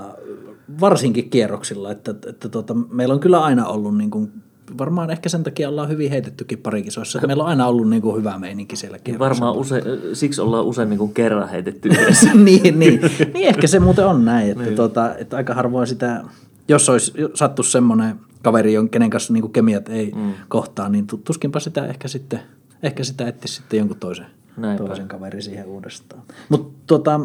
[0.79, 4.31] varsinkin kierroksilla, että, että tota, meillä on kyllä aina ollut, niin kuin,
[4.77, 8.15] varmaan ehkä sen takia ollaan hyvin heitettykin parikisoissa, että meillä on aina ollut niin kuin
[8.17, 9.29] hyvä meininki siellä kierroksilla.
[9.29, 9.81] Varmaan use,
[10.13, 12.29] siksi ollaan usein niin kuin kerran heitetty yhdessä.
[12.33, 12.99] niin, niin.
[13.33, 16.23] niin, ehkä se muuten on näin, että, tota, että aika harvoin sitä,
[16.67, 20.33] jos olisi sattu semmoinen kaveri, kenen kanssa niin kemiat ei mm.
[20.47, 22.39] kohtaa, niin tu- tuskinpa sitä ehkä sitten,
[22.83, 24.25] ehkä sitä etsisi sitten jonkun toisen,
[24.57, 24.83] Näinpä.
[24.83, 26.23] toisen kaveri siihen uudestaan.
[26.49, 27.19] Mutta tota,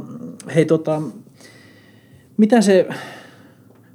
[0.54, 1.02] hei tota,
[2.36, 2.88] mitä se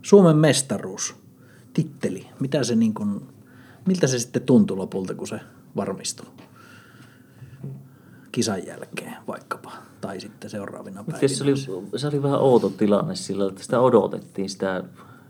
[0.01, 1.15] Suomen mestaruus,
[1.73, 3.21] titteli, mitä se niin kuin,
[3.85, 5.39] miltä se sitten tuntui lopulta, kun se
[5.75, 6.25] varmistui?
[8.31, 11.27] Kisan jälkeen vaikkapa, tai sitten seuraavina päivinä.
[11.27, 11.55] Se, oli,
[11.99, 14.83] se oli vähän outo tilanne sillä, että sitä odotettiin sitä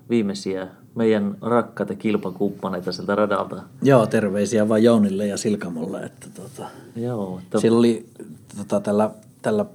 [0.09, 3.61] viimeisiä meidän rakkaita kilpakumppaneita sieltä radalta.
[3.81, 8.05] Joo, terveisiä vaan Jounille ja Silkamolle, että tota, Joo, että siellä oli
[8.57, 9.65] tota, tällä, tällä,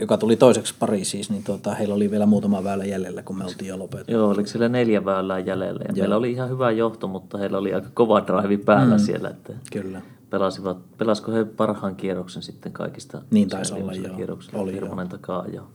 [0.00, 3.68] joka tuli toiseksi Pariisiin, niin tota, heillä oli vielä muutama väylä jäljellä, kun me oltiin
[3.68, 4.12] jo lopetettu.
[4.12, 5.80] Joo, oliko siellä neljä väylää jäljellä.
[5.88, 9.00] Ja meillä oli ihan hyvä johto, mutta heillä oli aika kova drive päällä mm.
[9.00, 10.02] siellä, että Kyllä.
[10.30, 14.16] pelasivat, pelasko he parhaan kierroksen sitten kaikista Niin taisi olla, joo.
[14.16, 15.66] kierroksella Oli, Hirvonen takaa, joo.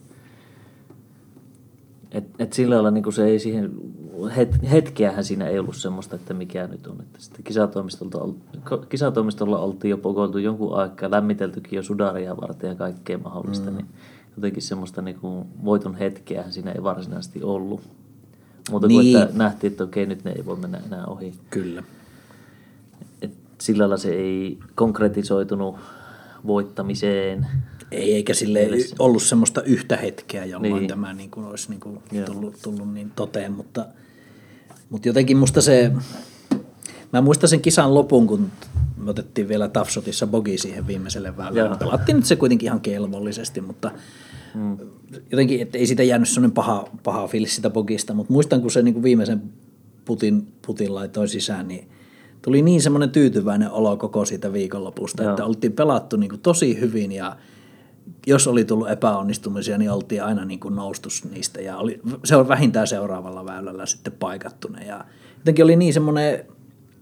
[2.12, 3.72] Et, et sillä lailla niin se ei siihen,
[4.36, 6.98] het, hetkeähän siinä ei ollut semmoista, että mikä nyt on.
[7.00, 8.20] Että sitten kisatoimistolta,
[8.70, 13.78] ko- kisatoimistolla oltiin jo pokoiltu jonkun aikaa, lämmiteltykin jo sudaria varten ja kaikkea mahdollista, mm.
[13.78, 13.88] niin
[14.36, 17.82] jotenkin semmoista niin kuin voiton hetkeähän siinä ei varsinaisesti ollut.
[18.72, 19.00] Mutta niin.
[19.00, 19.18] Niin.
[19.18, 21.34] kuin, että nähtiin, että okei, nyt ne ei voi mennä enää ohi.
[21.50, 21.84] Kyllä.
[23.22, 25.76] Et sillä lailla se ei konkretisoitunut
[26.48, 27.48] voittamiseen.
[27.92, 28.70] Ei, eikä sille
[29.00, 30.88] ollut semmoista yhtä hetkeä, jolloin Niin.
[30.88, 33.86] tämä niin kuin olisi niin kuin tullut, tullut niin toteen, mutta,
[34.90, 35.92] mutta jotenkin musta se,
[37.14, 38.52] mä muistan sen kisan lopun, kun
[38.98, 41.78] me otettiin vielä Tafsotissa bogi siihen viimeiselle väylälle.
[41.78, 43.92] Pelattiin nyt se kuitenkin ihan kelvollisesti, mutta
[44.56, 44.78] mm.
[45.32, 48.82] jotenkin, että ei siitä jäänyt semmoinen paha, paha fiilis sitä bogista, mutta muistan, kun se
[48.82, 49.42] niin kuin viimeisen
[50.06, 51.90] putin, putin laitoi sisään, niin
[52.42, 55.32] tuli niin semmoinen tyytyväinen olo koko siitä viikonlopusta, Joo.
[55.32, 57.36] että oltiin pelattu niin kuin tosi hyvin ja
[58.28, 62.48] jos oli tullut epäonnistumisia, niin oltiin aina niin kuin noustu niistä ja oli, se on
[62.48, 64.86] vähintään seuraavalla väylällä sitten paikattu ne.
[64.86, 65.06] Ja
[65.38, 66.46] jotenkin oli niin semmoinen,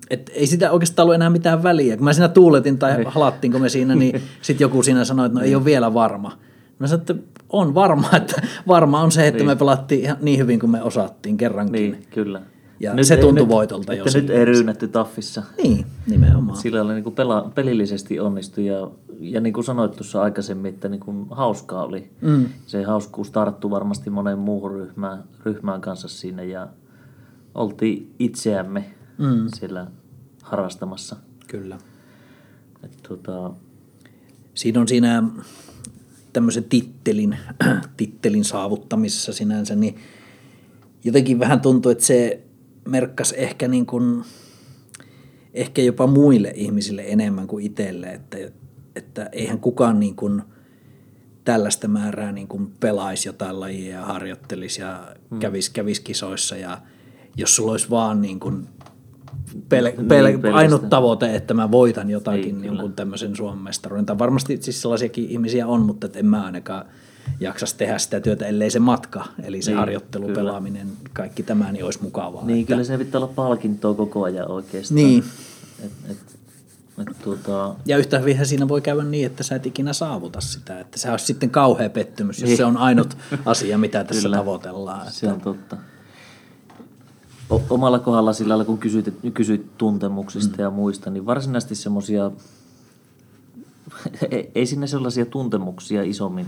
[0.09, 1.97] että ei sitä oikeastaan ollut enää mitään väliä.
[1.97, 5.45] Kun mä siinä tuuletin tai halattiinko me siinä, niin sitten joku siinä sanoi, että no
[5.45, 6.37] ei ole vielä varma.
[6.79, 7.15] Mä sanoin, että
[7.49, 11.37] on varma, että varma on se, että me pelattiin ihan niin hyvin kuin me osattiin
[11.37, 11.91] kerrankin.
[11.91, 12.41] Niin, kyllä.
[12.79, 15.43] Ja se tuntui nyt, voitolta jo nyt ei ryynätty taffissa.
[15.63, 16.57] Niin, nimenomaan.
[16.57, 20.89] Sillä lailla niin kuin pela, pelillisesti onnistui ja, ja niin kuin sanoit tuossa aikaisemmin, että
[20.89, 22.09] niin kuin hauskaa oli.
[22.21, 22.45] Mm.
[22.65, 26.67] Se hauskuus tarttui varmasti monen muuhun ryhmään, ryhmään kanssa siinä ja
[27.55, 28.85] oltiin itseämme
[29.17, 29.47] mm.
[29.53, 29.87] siellä
[30.43, 31.15] harrastamassa.
[31.47, 31.77] Kyllä.
[32.83, 33.51] Et, tota,
[34.59, 35.23] Siinä on siinä
[36.33, 37.37] tämmöisen tittelin,
[37.97, 39.95] tittelin saavuttamisessa sinänsä, niin
[41.03, 42.41] jotenkin vähän tuntuu, että se
[42.89, 44.23] merkkasi ehkä niin kuin,
[45.53, 48.37] ehkä jopa muille ihmisille enemmän kuin itselle, että,
[48.95, 50.41] että eihän kukaan niin kuin
[51.45, 56.77] tällaista määrää niin kuin pelaisi jotain lajia ja harjoittelisi ja kävisi, kävisi kisoissa ja
[57.37, 58.67] jos sulla olisi vaan niin kuin
[59.69, 60.55] pel, pel, Niin, niin, pelkästään.
[60.55, 64.05] ainut tavoite, että mä voitan jotakin Niin, niin, niin tämmöisen Suomen mestaruuden.
[64.05, 66.85] Tai varmasti siis sellaisiakin ihmisiä on, mutta en mä ainakaan
[67.39, 70.35] jaksas tehdä sitä työtä, ellei se matka, eli se Niin, harjoittelu, kyllä.
[70.39, 72.45] pelaaminen, kaikki tämä, niin olisi mukavaa.
[72.45, 74.95] niin, että, kyllä se pitää olla palkintoa koko ajan oikeastaan.
[74.95, 75.23] Niin.
[75.85, 76.17] Et, et,
[76.99, 80.79] et, tuota, Ja yhtä hyvinhän siinä voi käydä niin, että sä et ikinä saavuta sitä.
[80.79, 82.57] Että se olisi sitten kauhea pettymys, jos Niin.
[82.57, 84.37] se on ainut asia, mitä tässä Kyllä.
[84.37, 85.11] tavoitellaan.
[85.11, 85.77] Se on totta.
[87.49, 90.63] O- omalla kohdalla sillä lailla, kun kysyt, kysyt tuntemuksista mm.
[90.63, 92.31] ja muista, niin varsinaisesti semmoisia,
[94.31, 96.45] ei, ei sinne sellaisia tuntemuksia isommin,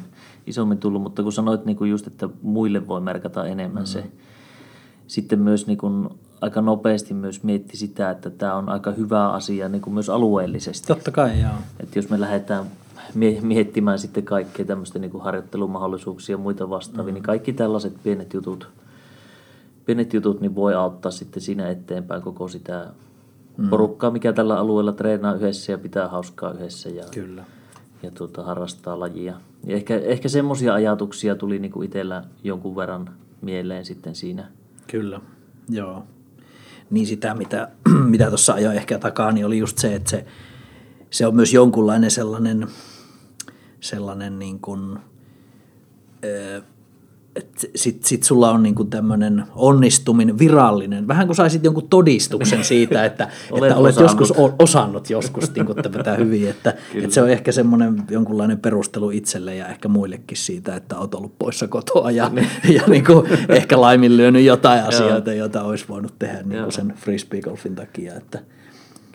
[0.47, 3.87] isommin tullut, mutta kun sanoit niin kuin just, että muille voi merkata enemmän mm.
[3.87, 4.11] se,
[5.07, 6.09] sitten myös niin kuin
[6.41, 10.87] aika nopeasti myös mietti sitä, että tämä on aika hyvä asia niin kuin myös alueellisesti.
[10.87, 11.51] Totta kai, joo.
[11.79, 12.65] Että jos me lähdetään
[13.15, 17.13] mie- miettimään sitten kaikkea tämmöistä niin kuin harjoittelumahdollisuuksia ja muita vastaavia, mm.
[17.13, 18.67] niin kaikki tällaiset pienet jutut,
[19.85, 22.87] pienet jutut niin voi auttaa sitten siinä eteenpäin koko sitä
[23.57, 23.69] mm.
[23.69, 27.45] porukkaa, mikä tällä alueella treenaa yhdessä ja pitää hauskaa yhdessä ja, Kyllä.
[28.03, 29.33] ja tuota, harrastaa lajia.
[29.65, 33.09] Ja ehkä, ehkä semmoisia ajatuksia tuli niin kuin itsellä jonkun verran
[33.41, 34.47] mieleen sitten siinä.
[34.87, 35.21] Kyllä,
[35.69, 36.03] joo.
[36.89, 37.69] Niin sitä, mitä,
[38.13, 40.25] mitä tuossa ajoin ehkä takaa, niin oli just se, että se,
[41.09, 42.67] se on myös jonkunlainen sellainen,
[43.79, 44.99] sellainen niin kuin,
[47.35, 53.27] et sit, sulla on niinku tämmöinen onnistuminen, virallinen, vähän kuin saisit jonkun todistuksen siitä, että,
[53.51, 54.19] Olen että olet osannut.
[54.19, 59.55] joskus osannut joskus niinku tätä hyvin, että, että se on ehkä semmoinen jonkunlainen perustelu itselle
[59.55, 62.31] ja ehkä muillekin siitä, että olet ollut poissa kotoa ja,
[62.75, 68.39] ja niinku ehkä laiminlyönyt jotain asioita, joita olisi voinut tehdä niinku sen frisbee-golfin takia, että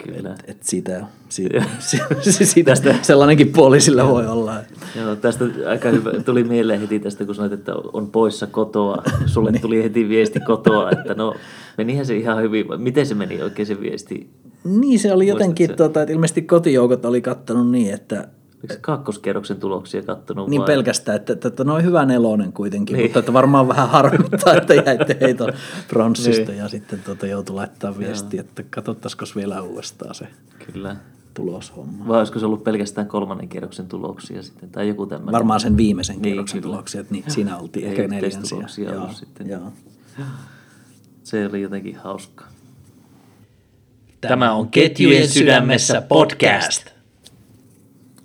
[0.06, 0.34] Kyllä.
[0.46, 4.54] et siitä, siitä, siitä sellainenkin puoli sillä voi olla.
[4.96, 6.12] Joo, tästä aika hyvä.
[6.12, 9.02] Tuli mieleen heti tästä, kun sanoit, että on poissa kotoa.
[9.26, 9.62] Sulle Niin.
[9.62, 11.34] tuli heti viesti kotoa, että no
[11.78, 12.66] menihän se ihan hyvin.
[12.76, 14.30] Miten se meni oikein se viesti?
[14.64, 15.88] Niin se oli jotenkin, Muistatko?
[15.88, 18.28] tota, että ilmeisesti kotijoukot oli kattanut niin, että
[18.70, 20.66] Se kakkoskerroksen tuloksia kattonut niin vai?
[20.66, 23.04] pelkästään, että, että, että noin hyvä nelonen kuitenkin, Niin.
[23.06, 25.52] mutta että varmaan vähän harmittaa, että jäitte heiton
[25.88, 26.58] pronssista Niin.
[26.58, 30.28] ja sitten tota, joutui laittaa viestiä, että katsottaisiko vielä uudestaan se
[30.72, 30.96] Kyllä.
[31.34, 32.08] tuloshomma.
[32.08, 35.32] Vai olisiko se ollut pelkästään kolmannen kierroksen tuloksia sitten, tai joku tämmöinen?
[35.32, 36.72] Varmaan sen viimeisen Niin, kierroksen kyllä.
[36.72, 38.58] tuloksia, että niin, siinä oltiin ehkä neljänsiä.
[38.92, 39.48] Joo, sitten.
[39.48, 39.72] joo.
[41.24, 42.48] Se oli jotenkin hauskaa.
[44.20, 46.95] Tämä on Ketjujen sydämessä podcast.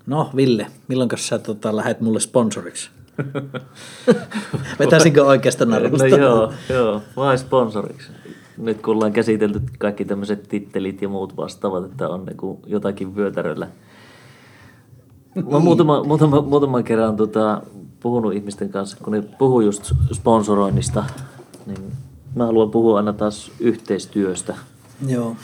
[0.05, 2.89] No Ville, milloin sä tota, lähet mulle sponsoriksi?
[4.79, 6.07] Vetäisinkö oikeasta narusta?
[6.07, 8.11] No joo, joo, vai sponsoriksi.
[8.57, 13.67] Nyt kun ollaan käsitelty kaikki tämmöiset tittelit ja muut vastaavat, että on niinku jotakin vyötäröllä.
[15.51, 17.61] Mä muutama, muutama, muutaman kerran tota,
[17.99, 21.03] puhunut ihmisten kanssa, kun ne puhuu just sponsoroinnista,
[21.65, 21.91] niin
[22.35, 24.55] mä haluan puhua aina taas yhteistyöstä.
[25.07, 25.35] Joo.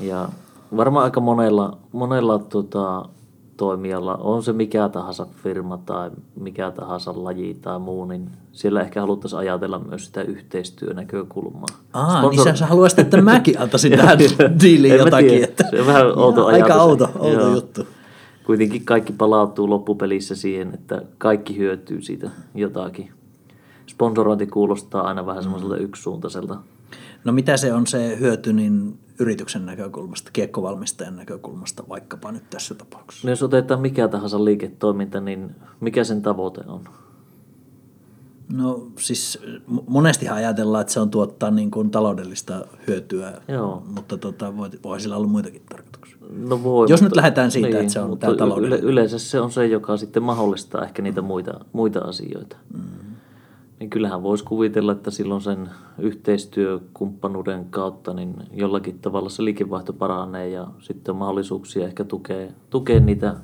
[0.00, 0.28] Ja
[0.76, 3.08] varmaan aika monella, monella tota,
[3.56, 9.00] toimijalla, on se mikä tahansa firma tai mikä tahansa laji tai muu, niin siellä ehkä
[9.00, 11.66] haluttaisiin ajatella myös sitä yhteistyönäkökulmaa.
[11.92, 14.18] Aa, niin sä, sä haluaisit, että mäkin antaisin tähän
[14.62, 15.28] diiliin jotakin.
[15.28, 15.44] tiedä.
[15.44, 15.64] Että...
[15.70, 16.62] Se on vähän outo ajatus.
[16.70, 17.54] Aika outo, outo Joo.
[17.54, 17.86] juttu.
[18.46, 23.10] Kuitenkin kaikki palautuu loppupelissä siihen, että kaikki hyötyy siitä jotakin.
[23.86, 26.56] Sponsorointi kuulostaa aina vähän semmoiselta yksisuuntaiselta.
[27.24, 33.28] No mitä se on se hyöty niin yrityksen näkökulmasta, kiekkovalmistajan näkökulmasta vaikkapa nyt tässä tapauksessa?
[33.28, 35.50] No jos otetaan mikä tahansa liiketoiminta, niin
[35.80, 36.84] mikä sen tavoite on?
[38.52, 39.38] No siis
[39.86, 43.82] monestihan ajatellaan, että se on tuottaa niin kuin taloudellista hyötyä, Joo.
[43.94, 46.16] mutta tota, voi, voi sillä olla muitakin tarkoituksia.
[46.38, 48.78] No voi, Jos nyt lähdetään siitä, että se on mutta tää taloudellinen.
[48.78, 52.56] yle, yleensä se on se, joka sitten mahdollistaa ehkä niitä muita, muita asioita.
[52.74, 53.01] Mm.
[53.82, 60.48] Niin kyllähän voisi kuvitella, että silloin sen yhteistyökumppanuuden kautta niin jollakin tavalla se liikevaihto paranee
[60.48, 63.34] ja sitten on mahdollisuuksia ehkä tukea, tukea niitä,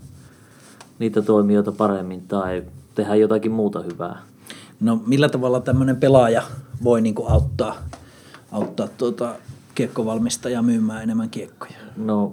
[0.99, 2.63] niitä toimijoita paremmin tai
[2.95, 4.23] tehdä jotakin muuta hyvää.
[4.81, 6.43] No millä tavalla tämmöinen pelaaja
[6.85, 7.77] voi niin auttaa,
[8.53, 9.35] auttaa tuota
[9.75, 11.77] kiekkovalmistajaa myymään enemmän kiekkoja?
[11.97, 12.33] No,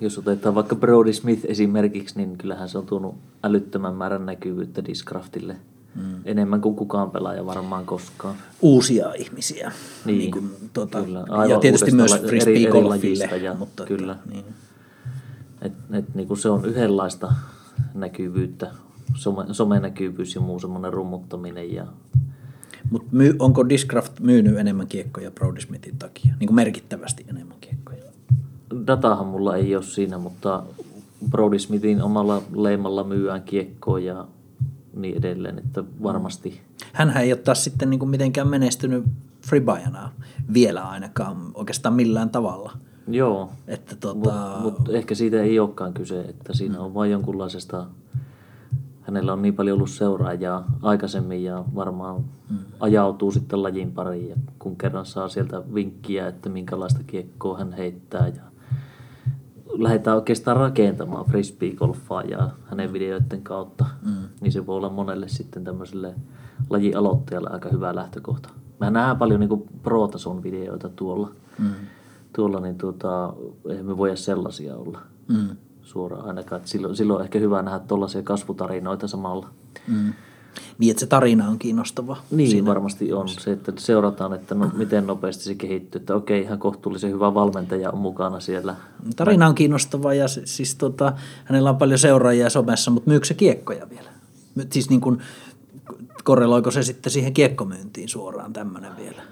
[0.00, 5.56] jos otetaan vaikka Brody Smith esimerkiksi, niin kyllähän se on tuonut älyttömän määrän näkyvyyttä Discraftille.
[5.94, 6.20] Mm.
[6.24, 8.34] Enemmän kuin kukaan pelaaja varmaan koskaan.
[8.62, 9.72] Uusia ihmisiä.
[10.04, 11.18] Niin, kuin, tuota, kyllä.
[11.18, 13.36] ja Aivan tietysti uudesta myös eri- eri frisbee-golfille.
[13.36, 14.12] ja- mutta, kyllä.
[14.12, 14.44] Että, niin.
[15.62, 17.32] Et, et, niin kuin se on yhdenlaista
[17.94, 18.70] näkyvyyttä,
[19.14, 21.72] some, somenäkyvyys ja muu semmoinen rummuttaminen.
[21.72, 21.86] Ja,
[22.90, 26.34] Mutta my, onko Discraft myynyt enemmän kiekkoja Brody Smithin takia?
[26.40, 28.02] Niin kuin merkittävästi enemmän kiekkoja?
[28.86, 30.62] datahan mulla ei ole siinä, mutta
[31.30, 34.26] Brody Smithin omalla leimalla myyään kiekkoa ja
[34.94, 36.60] niin edelleen, että varmasti
[36.92, 39.04] Hänhän ei ole taas sitten niin kuin mitenkään menestynyt
[39.46, 40.10] freebayana
[40.54, 42.72] vielä ainakaan oikeastaan millään tavalla.
[43.08, 47.86] Joo, Että tota, Mutta mut ehkä siitä ei olekaan kyse, että siinä on vain jonkunlaisesta,
[49.00, 52.58] hänellä on niin paljon ollut seuraajaa aikaisemmin ja varmaan mm.
[52.80, 58.28] ajautuu sitten lajin pariin ja kun kerran saa sieltä vinkkiä, että minkälaista kiekkoa hän heittää
[58.28, 58.42] ja
[59.78, 64.28] lähdetään oikeastaan rakentamaan frisbee-golfaa ja hänen videoiden kautta, mm.
[64.40, 66.14] niin se voi olla monelle sitten tämmöiselle
[66.70, 68.48] lajialoittajalle aika hyvä lähtökohta.
[68.80, 71.70] Mä nähdään paljon niin pro-tason videoita tuolla, mm.
[72.32, 73.32] tuolla niin tuota,
[73.68, 74.98] eihän me voida sellaisia olla
[75.28, 76.60] mm, suoraan ainakaan.
[76.60, 79.48] Et silloin, silloin on ehkä hyvä nähdä tuollaisia kasvutarinoita samalla.
[79.88, 80.12] mm.
[80.78, 82.16] Niin, että se tarina on kiinnostava.
[82.30, 82.66] Niin Siinä.
[82.66, 85.98] varmasti on se, että seurataan, että no, miten nopeasti se kehittyy.
[86.00, 88.74] Että okei, ihan kohtuullisen hyvä valmentaja on mukana siellä.
[89.16, 91.12] Tarina on kiinnostava ja si- siis tota,
[91.44, 94.08] hänellä on paljon seuraajia somessa, mutta myykö se kiekkoja vielä?
[94.70, 95.18] Siis niin kuin,
[96.24, 99.22] korreloiko se sitten siihen kiekkomyyntiin suoraan tämmöinen vielä?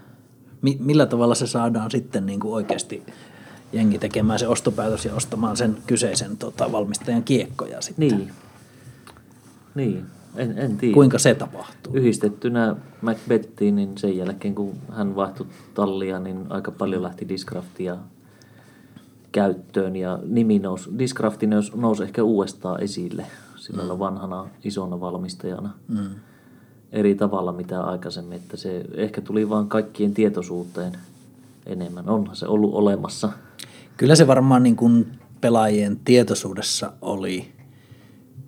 [0.62, 3.02] Mi- millä tavalla se saadaan sitten niin kuin oikeasti
[3.72, 8.08] jengi tekemään se ostopäätös ja ostamaan sen kyseisen tota, valmistajan kiekkoja sitten?
[8.08, 8.30] Niin.
[9.74, 10.06] Niin,
[10.36, 10.94] en, en tiedä.
[10.94, 11.94] Kuinka se tapahtuu?
[11.94, 17.96] Yhdistettynä Macbettiin, niin sen jälkeen kun hän vaihtui tallia, niin aika paljon lähti Discraftia
[19.32, 23.26] käyttöön ja nimi nousi, Discrafti nousi, ehkä uudestaan esille
[23.56, 23.98] sillä mm.
[23.98, 25.70] vanhana isona valmistajana.
[25.88, 26.10] Mm.
[26.92, 30.92] eri tavalla mitä aikaisemmin, että se ehkä tuli vaan kaikkien tietoisuuteen
[31.66, 32.08] enemmän.
[32.08, 33.32] Onhan se ollut olemassa.
[33.96, 35.06] Kyllä se varmaan niin kuin
[35.40, 37.52] pelaajien tietoisuudessa oli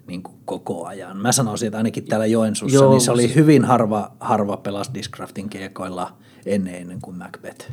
[0.06, 1.16] niin kuin koko ajan.
[1.16, 5.48] Mä sanoisin, että ainakin täällä Joensuussa, Joo, niin se oli hyvin harva, harva pelas Discraftin
[5.48, 7.70] kiekoilla ennen, ennen kuin Macbeth.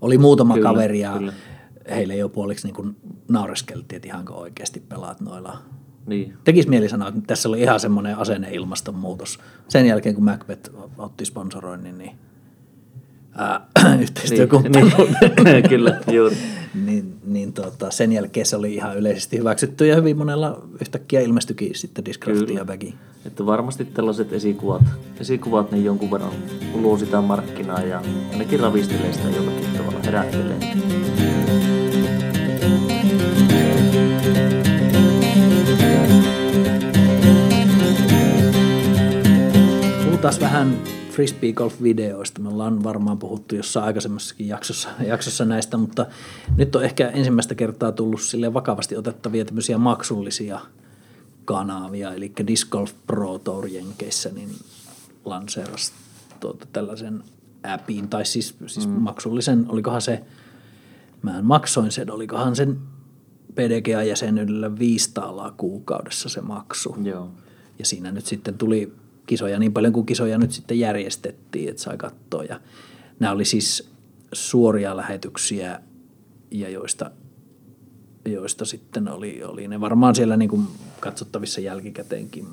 [0.00, 1.32] Oli muutama kyllä, kaveri ja kyllä.
[1.90, 2.96] heille jo puoliksi niin kuin
[3.28, 5.58] naureskeltiin, että ihanko oikeasti pelaat noilla.
[6.06, 6.34] Niin.
[6.44, 9.38] Tekisi mieli sanoa, että tässä oli ihan semmoinen asenneilmastonmuutos.
[9.68, 12.18] Sen jälkeen, kun Macbeth otti sponsoroinnin, niin
[14.02, 15.16] yhteistyökumppanuuden.
[15.20, 16.36] Niin, niin, kyllä, juuri.
[16.84, 21.74] niin, niin tota, sen jälkeen se oli ihan yleisesti hyväksytty ja hyvin monella yhtäkkiä ilmestyikin
[21.74, 22.94] sitten Discraftin ja Bagin.
[23.26, 24.82] Että varmasti tällaiset esikuvat,
[25.20, 26.32] esikuvat niin jonkun verran
[26.74, 30.58] luo sitä markkinaa ja ainakin ravistelee sitä jollakin tavalla, herättelee.
[40.04, 40.76] Puhutaan vähän
[41.16, 42.40] frisbee golf-videoista.
[42.40, 46.06] Me ollaan varmaan puhuttu jossain aikaisemmassakin jaksossa, jaksossa näistä, mutta
[46.56, 50.60] nyt on ehkä ensimmäistä kertaa tullut sille vakavasti otettavia tämmöisiä maksullisia
[51.44, 54.50] kanavia, eli Disc Golf Pro Tour Jenkeissä, niin
[55.24, 55.92] lanseerasi
[56.40, 57.24] tuota, tällaisen
[57.74, 58.92] appin, tai siis, siis mm.
[58.92, 60.22] maksullisen, olikohan se,
[61.22, 62.78] mä en maksoin sen, olikohan sen
[63.54, 66.96] PDGA-jäsenyydellä 500 kuukaudessa se maksu.
[67.02, 67.30] Joo.
[67.78, 68.92] Ja siinä nyt sitten tuli
[69.26, 72.44] kisoja niin paljon kuin kisoja nyt sitten järjestettiin, että sai katsoa.
[72.44, 72.60] Ja
[73.20, 73.90] nämä oli siis
[74.32, 75.80] suoria lähetyksiä,
[76.50, 77.10] ja joista,
[78.24, 80.66] joista sitten oli, oli ne varmaan siellä niin kuin
[81.00, 82.46] katsottavissa jälkikäteenkin.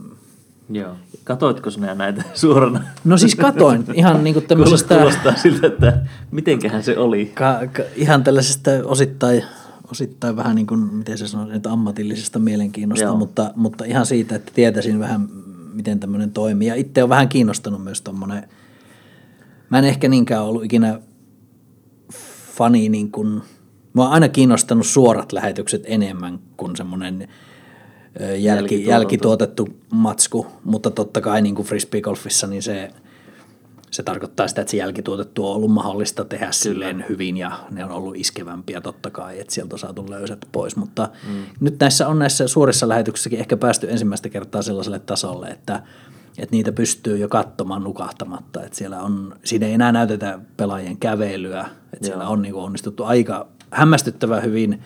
[0.69, 0.95] Joo.
[1.23, 2.83] Katoitko sinä näitä suorana?
[3.03, 3.85] No siis katoin.
[3.93, 4.95] Ihan niin kuin tämmöisestä...
[4.95, 7.25] Kuulostaa siltä, että mitenköhän se oli.
[7.25, 9.43] Ka, ka, ihan tällaisesta osittain,
[9.91, 14.51] osittain vähän niin kuin, miten se sanoo, että ammatillisesta mielenkiinnosta, mutta, mutta ihan siitä, että
[14.55, 15.29] tietäisin vähän,
[15.73, 16.67] miten tämmöinen toimii.
[16.67, 18.49] Ja itse on vähän kiinnostanut myös tuommoinen,
[19.69, 20.99] mä en ehkä niinkään ollut ikinä
[22.55, 23.41] fani niin kuin,
[23.93, 27.27] mä oon aina kiinnostanut suorat lähetykset enemmän kuin semmoinen
[28.37, 32.91] jälki, jälkituotettu matsku, mutta totta kai niin kuin frisbeegolfissa niin se–
[33.93, 36.53] se tarkoittaa sitä, että se jälkituotettu on ollut mahdollista tehdä Kyllä.
[36.53, 40.75] silleen hyvin ja ne on ollut iskevämpiä totta kai, että sieltä on saatu löysät pois,
[40.75, 41.43] mutta mm.
[41.59, 45.83] nyt näissä on näissä suorissa lähetyksissäkin ehkä päästy ensimmäistä kertaa sellaiselle tasolle, että,
[46.37, 51.61] että niitä pystyy jo katsomaan nukahtamatta, että siellä on, siinä ei enää näytetä pelaajien kävelyä,
[51.61, 52.05] että Joo.
[52.05, 54.83] siellä on niin onnistuttu aika hämmästyttävän hyvin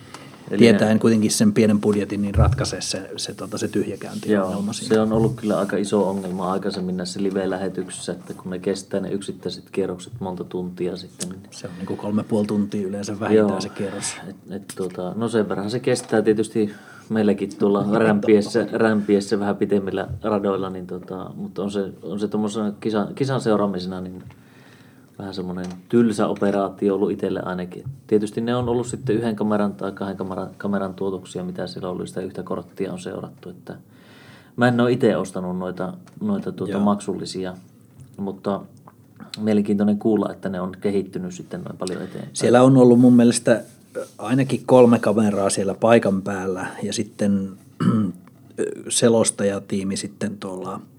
[0.51, 4.63] Eli tietäen ne, kuitenkin sen pienen budjetin, niin ratkaisee se, se, tota, se tyhjäkäynti Joo,
[4.71, 9.09] se on ollut kyllä aika iso ongelma aikaisemmin näissä live-lähetyksissä, että kun ne kestää ne
[9.09, 11.29] yksittäiset kierrokset monta tuntia sitten.
[11.29, 11.41] Niin...
[11.51, 14.15] Se on niin kuin kolme puoli tuntia yleensä vähintään Joo, se kierros.
[14.29, 16.71] Et, et, tuota, no sen verran se kestää tietysti
[17.09, 22.27] meilläkin tuolla rämpiessä, rämpiessä vähän pitemmillä radoilla, niin tota, mutta on se, on se
[22.79, 24.23] kisan, kisan seuraamisena, niin
[25.19, 27.83] vähän semmoinen tylsä operaatio ollut itselle ainakin.
[28.07, 32.07] Tietysti ne on ollut sitten yhden kameran tai kahden kameran, kameran tuotuksia, mitä siellä oli,
[32.07, 33.49] sitä yhtä korttia on seurattu.
[33.49, 33.77] Että
[34.55, 37.53] mä en ole itse ostanut noita, noita tuota maksullisia,
[38.17, 38.61] mutta
[39.39, 42.29] mielenkiintoinen kuulla, että ne on kehittynyt sitten noin paljon eteenpäin.
[42.35, 43.63] Siellä on ollut mun mielestä
[44.17, 47.51] ainakin kolme kameraa siellä paikan päällä ja sitten
[48.89, 50.81] selostajatiimi sitten tuolla–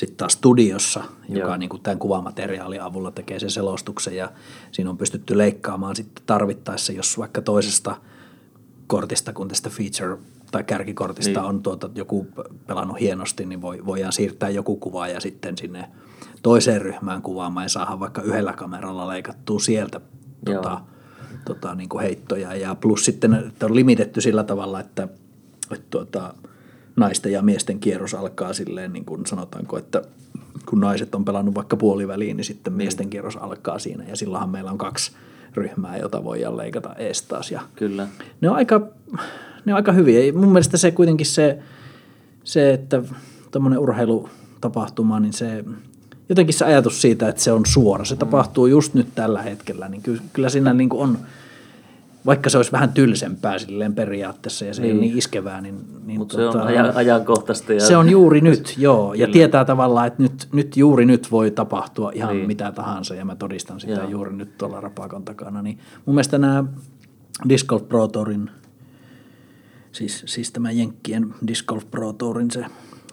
[0.00, 1.56] sitten taas studiossa, joka Joo.
[1.56, 4.32] niin kuin tämän kuvamateriaalin avulla tekee sen selostuksen ja
[4.72, 7.96] siinä on pystytty leikkaamaan sitten tarvittaessa, jos vaikka toisesta
[8.86, 10.18] kortista kun tästä feature
[10.50, 11.48] tai kärkikortista niin.
[11.48, 12.26] on tuota, joku
[12.66, 15.90] pelannut hienosti, niin voi, voidaan siirtää joku kuva ja sitten sinne
[16.42, 20.00] toiseen ryhmään kuvaamaan ja saada vaikka yhdellä kameralla leikattua sieltä
[20.44, 20.80] tota,
[21.44, 22.54] tota, niin kuin heittoja.
[22.54, 25.08] Ja plus sitten että on limitetty sillä tavalla, että,
[25.70, 26.34] että tuota,
[27.00, 30.02] naisten ja miesten kierros alkaa silleen, niin kuin sanotaanko, että
[30.66, 33.10] kun naiset on pelannut vaikka puoliväliin, niin sitten miesten niin.
[33.10, 34.04] kierros alkaa siinä.
[34.08, 35.12] Ja silloinhan meillä on kaksi
[35.54, 37.50] ryhmää, jota voidaan leikata ees taas.
[37.50, 38.08] Ja Kyllä.
[38.40, 38.80] Ne on aika,
[39.64, 40.32] ne on aika hyviä.
[40.32, 41.58] Mun mielestä se kuitenkin se,
[42.44, 43.02] se että
[43.50, 45.64] tuommoinen urheilutapahtuma, niin se
[46.28, 48.18] jotenkin se ajatus siitä, että se on suora, se mm.
[48.18, 51.18] tapahtuu just nyt tällä hetkellä, niin kyllä siinä niin on–
[52.26, 54.90] vaikka se olisi vähän tylsempää silleen periaatteessa ja se niin.
[54.90, 55.84] ei ole niin iskevää, niin...
[56.06, 57.72] niin Mutta tota, se on ajan, ajankohtaista.
[57.72, 57.80] Ja...
[57.80, 59.14] Se on juuri nyt, joo.
[59.14, 62.46] Ja tietää tavallaan, että nyt, nyt juuri nyt voi tapahtua ihan niin.
[62.46, 64.08] mitä tahansa ja mä todistan sitä joo.
[64.08, 65.62] juuri nyt tuolla rapakon takana.
[65.62, 66.64] Niin mun mielestä nämä
[67.48, 68.50] Disc Golf Pro Tourin,
[69.92, 72.64] siis, siis tämä Jenkkien Disc Golf Pro Tourin se,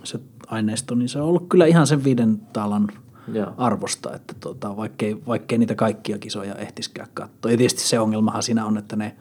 [0.03, 2.87] se aineisto, niin se on ollut kyllä ihan sen viiden talan–
[3.33, 3.53] Joo.
[3.57, 7.51] arvosta, että tota, vaikkei, vaikkei niitä kaikkia kisoja ehtiskään katsoa.
[7.51, 9.15] Ja tietysti se ongelmahan siinä on, että ne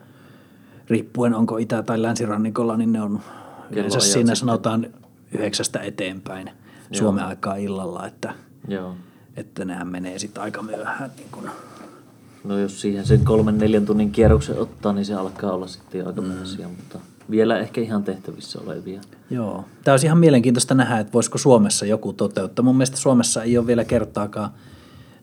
[0.89, 3.19] riippuen onko itä- tai länsirannikolla, niin ne on
[3.71, 4.87] yleensä siinä sanotaan
[5.31, 6.53] yhdeksästä eteenpäin Joo.
[6.91, 8.33] Suomen aikaa illalla, että
[8.67, 8.95] Joo.
[9.37, 11.11] Että nehän menee sitten aika myöhään.
[11.17, 11.49] Niin kun,
[12.43, 16.21] No jos siihen sen kolmen neljän tunnin kierroksen ottaa, niin se alkaa olla sitten aika
[16.21, 16.27] mm.
[16.27, 16.99] myöhäisiä, mutta
[17.29, 19.01] vielä ehkä ihan tehtävissä olevia.
[19.29, 19.65] Joo.
[19.83, 22.65] Tämä olisi ihan mielenkiintoista nähdä, että voisiko Suomessa joku toteuttaa.
[22.65, 24.49] Mun mielestä Suomessa ei ole vielä kertaakaan,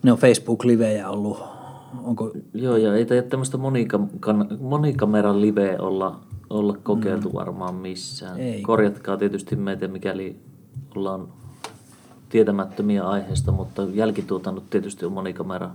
[0.02, 1.42] ne on Facebook-livejä ollut.
[2.02, 2.32] Onko...
[2.54, 7.34] Joo, ja ei tämmöistä monikam- monikameran liveä olla, olla kokeiltu mm.
[7.34, 8.40] varmaan missään.
[8.40, 8.62] Ei.
[8.62, 10.36] Korjatkaa tietysti meitä, mikäli
[10.96, 11.28] ollaan
[12.28, 15.70] tietämättömiä aiheesta, mutta jälkituotannut tietysti on monikamera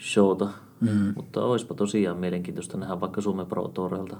[0.00, 0.48] showta.
[0.82, 1.12] Mm.
[1.16, 4.16] Mutta olisipa tosiaan mielenkiintoista nähdä vaikka Suomen Pro Tourelta.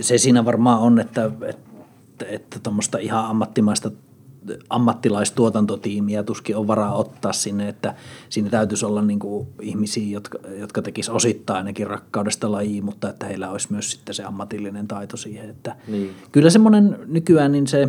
[0.00, 3.90] Se siinä varmaan on, että, että, että tuommoista ihan ammattimaista
[4.70, 7.94] ammattilaistuotantotiimiä tuskin on varaa ottaa sinne, että
[8.28, 13.26] siinä täytyisi olla niin kuin ihmisiä, jotka, jotka tekisivät osittain ainakin rakkaudesta lajiin, mutta että
[13.26, 15.50] heillä olisi myös sitten se ammatillinen taito siihen.
[15.50, 16.14] Että niin.
[16.32, 17.88] Kyllä semmoinen nykyään niin se,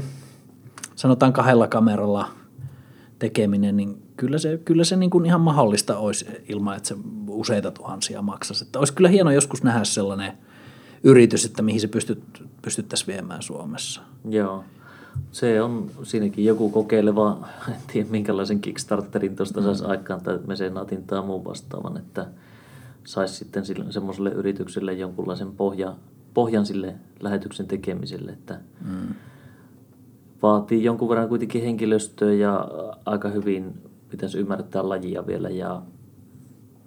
[0.95, 2.29] sanotaan kahdella kameralla
[3.19, 6.95] tekeminen, niin kyllä se, kyllä se niin kuin ihan mahdollista olisi ilman, että se
[7.27, 8.63] useita tuhansia maksaisi.
[8.63, 10.33] Että olisi kyllä hieno joskus nähdä sellainen
[11.03, 12.23] yritys, että mihin se pystyt,
[12.61, 14.01] pystyttäisiin viemään Suomessa.
[14.29, 14.63] Joo.
[15.31, 19.65] Se on siinäkin joku kokeileva, en tiedä minkälaisen Kickstarterin tuosta mm.
[19.65, 22.27] saisi aikaan tai mesenaatin tai muun vastaavan, että
[23.03, 25.95] saisi sitten semmoiselle yritykselle jonkunlaisen pohja,
[26.33, 29.15] pohjan sille lähetyksen tekemiselle, että mm.
[30.41, 32.67] Vaatii jonkun verran kuitenkin henkilöstöä ja
[33.05, 33.73] aika hyvin
[34.09, 35.81] pitäisi ymmärtää lajia vielä ja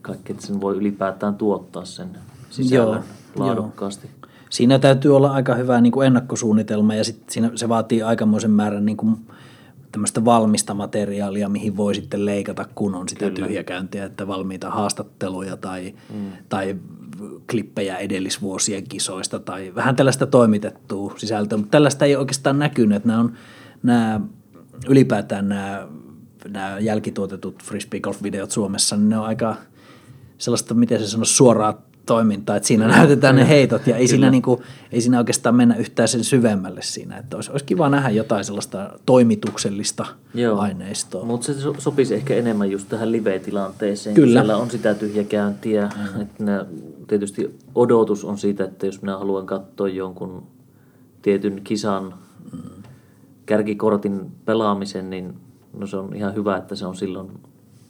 [0.03, 2.09] kaikki, että sen voi ylipäätään tuottaa sen
[2.51, 3.03] sisällön
[3.37, 4.07] joo, laadukkaasti.
[4.07, 4.31] Joo.
[4.51, 8.87] Siinä täytyy olla aika hyvä niin kuin ennakkosuunnitelma ja sit siinä se vaatii aikamoisen määrän
[8.87, 9.17] niin kuin
[9.93, 13.47] tämmöistä valmista materiaalia, mihin voi sitten leikata, kun on sitä Kyllä.
[13.47, 16.33] tyhjäkäyntiä, että valmiita haastatteluja tai, mm.
[16.49, 16.77] tai
[17.51, 23.21] klippejä edellisvuosien kisoista tai vähän tällaista toimitettua sisältöä, mutta tällaista ei oikeastaan näkynyt, että nämä
[23.21, 23.33] on
[23.83, 24.21] nämä,
[24.89, 25.89] ylipäätään nämä
[26.49, 29.57] nämä jälkituotetut frisbee golf-videot Suomessa, niin ne on aika
[30.39, 34.43] sellaista, miten se sanoo, suoraa toimintaa, että siinä näytetään ne heitot ja ei siinä, niin
[34.43, 34.61] kuin,
[34.93, 38.91] ei siinä oikeastaan mennä yhtään sen syvemmälle siinä, että olisi, olisi kiva nähdä jotain sellaista
[39.07, 40.59] toimituksellista Joo.
[40.59, 41.25] aineistoa.
[41.25, 44.41] Mutta se sopisi ehkä enemmän just tähän live-tilanteeseen, Kyllä.
[44.41, 46.21] siellä on sitä tyhjäkäyntiä, mm.
[46.21, 46.67] että ne,
[47.07, 50.47] tietysti odotus on siitä, että jos minä haluan katsoa jonkun
[51.23, 52.15] tietyn kisan
[52.53, 52.83] mm.
[53.47, 55.35] kärkikortin pelaamisen, niin
[55.73, 57.31] no se on ihan hyvä, että se on silloin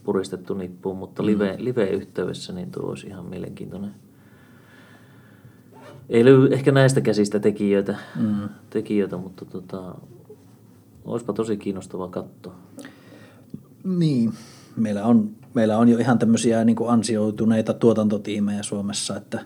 [0.05, 1.65] puristettu nippuun, mutta live, mm.
[1.65, 3.95] live-yhteydessä niin tuo olisi ihan mielenkiintoinen.
[6.09, 8.49] Ei löydy ehkä näistä käsistä tekijöitä, mm.
[8.71, 9.95] tekijöitä mutta tota,
[11.05, 12.55] olisipa tosi kiinnostavaa katsoa.
[13.85, 14.33] Niin,
[14.77, 19.41] meillä on, meillä on jo ihan tämmöisiä niin kuin ansioituneita tuotantotiimejä Suomessa, että,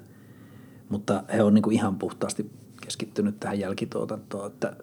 [0.89, 2.51] mutta he on niin kuin ihan puhtaasti
[2.81, 4.47] keskittynyt tähän jälkituotantoon.
[4.47, 4.77] Että,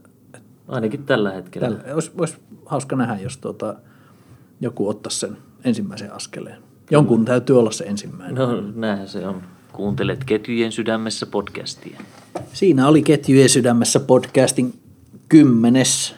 [0.67, 1.67] Ainakin tällä hetkellä.
[1.67, 3.75] Tällä, olisi, olisi hauska nähdä, jos tuota,
[4.61, 6.63] joku ottaisi sen ensimmäisen askeleen.
[6.91, 8.35] Jonkun täytyy olla se ensimmäinen.
[8.35, 9.41] No näinhän se on.
[9.73, 12.01] Kuuntelet Ketjujen sydämessä podcastia.
[12.53, 14.73] Siinä oli Ketjujen sydämessä podcastin
[15.29, 16.15] kymmenes,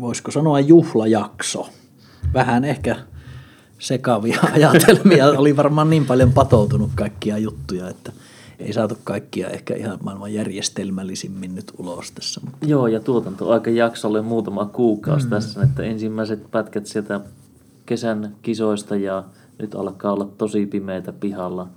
[0.00, 1.68] voisiko sanoa juhlajakso.
[2.34, 2.96] Vähän ehkä
[3.78, 5.26] sekavia ajatelmia.
[5.26, 8.12] oli varmaan niin paljon patoutunut kaikkia juttuja, että
[8.58, 12.40] ei saatu kaikkia ehkä ihan maailman järjestelmällisimmin nyt ulos tässä.
[12.44, 12.66] Mutta.
[12.66, 13.00] Joo, ja
[13.74, 15.30] jaksolle muutama kuukausi mm.
[15.30, 17.20] tässä, että ensimmäiset pätkät sieltä
[17.86, 19.24] kesän kisoista ja
[19.58, 21.68] nyt alkaa olla tosi pimeitä pihalla.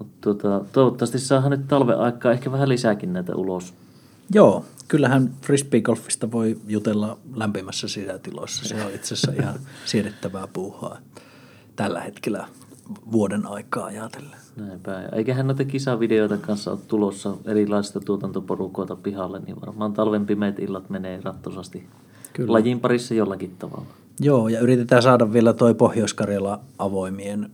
[0.00, 3.74] Mutta tuota, toivottavasti saadaan nyt talven aikaa ehkä vähän lisääkin näitä ulos.
[4.34, 8.68] Joo, kyllähän frisbeegolfista voi jutella lämpimässä sisätiloissa.
[8.68, 10.98] Se on itse asiassa ihan siedettävää puuhaa
[11.76, 12.46] tällä hetkellä
[13.12, 14.38] vuoden aikaa ajatellen.
[14.56, 15.08] Näinpä.
[15.12, 21.20] Eiköhän noita kisavideoita kanssa ole tulossa erilaisista tuotantoporukoita pihalle, niin varmaan talven pimeät illat menee
[21.24, 21.86] rattosasti
[22.32, 22.52] Kyllä.
[22.52, 23.86] lajin parissa jollakin tavalla.
[24.20, 26.16] Joo, ja yritetään saada vielä toi pohjois
[26.78, 27.50] avoimien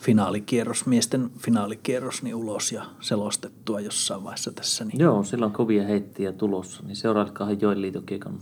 [0.00, 4.84] finaalikierros, miesten finaalikierros niin ulos ja selostettua jossain vaiheessa tässä.
[4.84, 4.98] Niin.
[4.98, 8.40] Joo, sillä on kovia heittiä tulossa, niin seuraatkaa Joen liitokiekan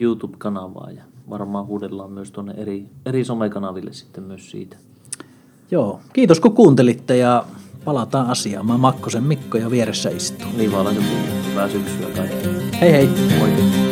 [0.00, 4.76] YouTube-kanavaa ja varmaan huudellaan myös tuonne eri, eri somekanaville sitten myös siitä.
[5.70, 7.44] Joo, kiitos kun kuuntelitte ja
[7.84, 8.66] palataan asiaan.
[8.66, 10.48] Mä Makkosen Mikko ja vieressä istuu.
[10.56, 10.96] Niin vaan
[11.50, 12.62] Hyvää syksyä kaikille.
[12.80, 13.08] Hei hei.
[13.38, 13.87] Moi.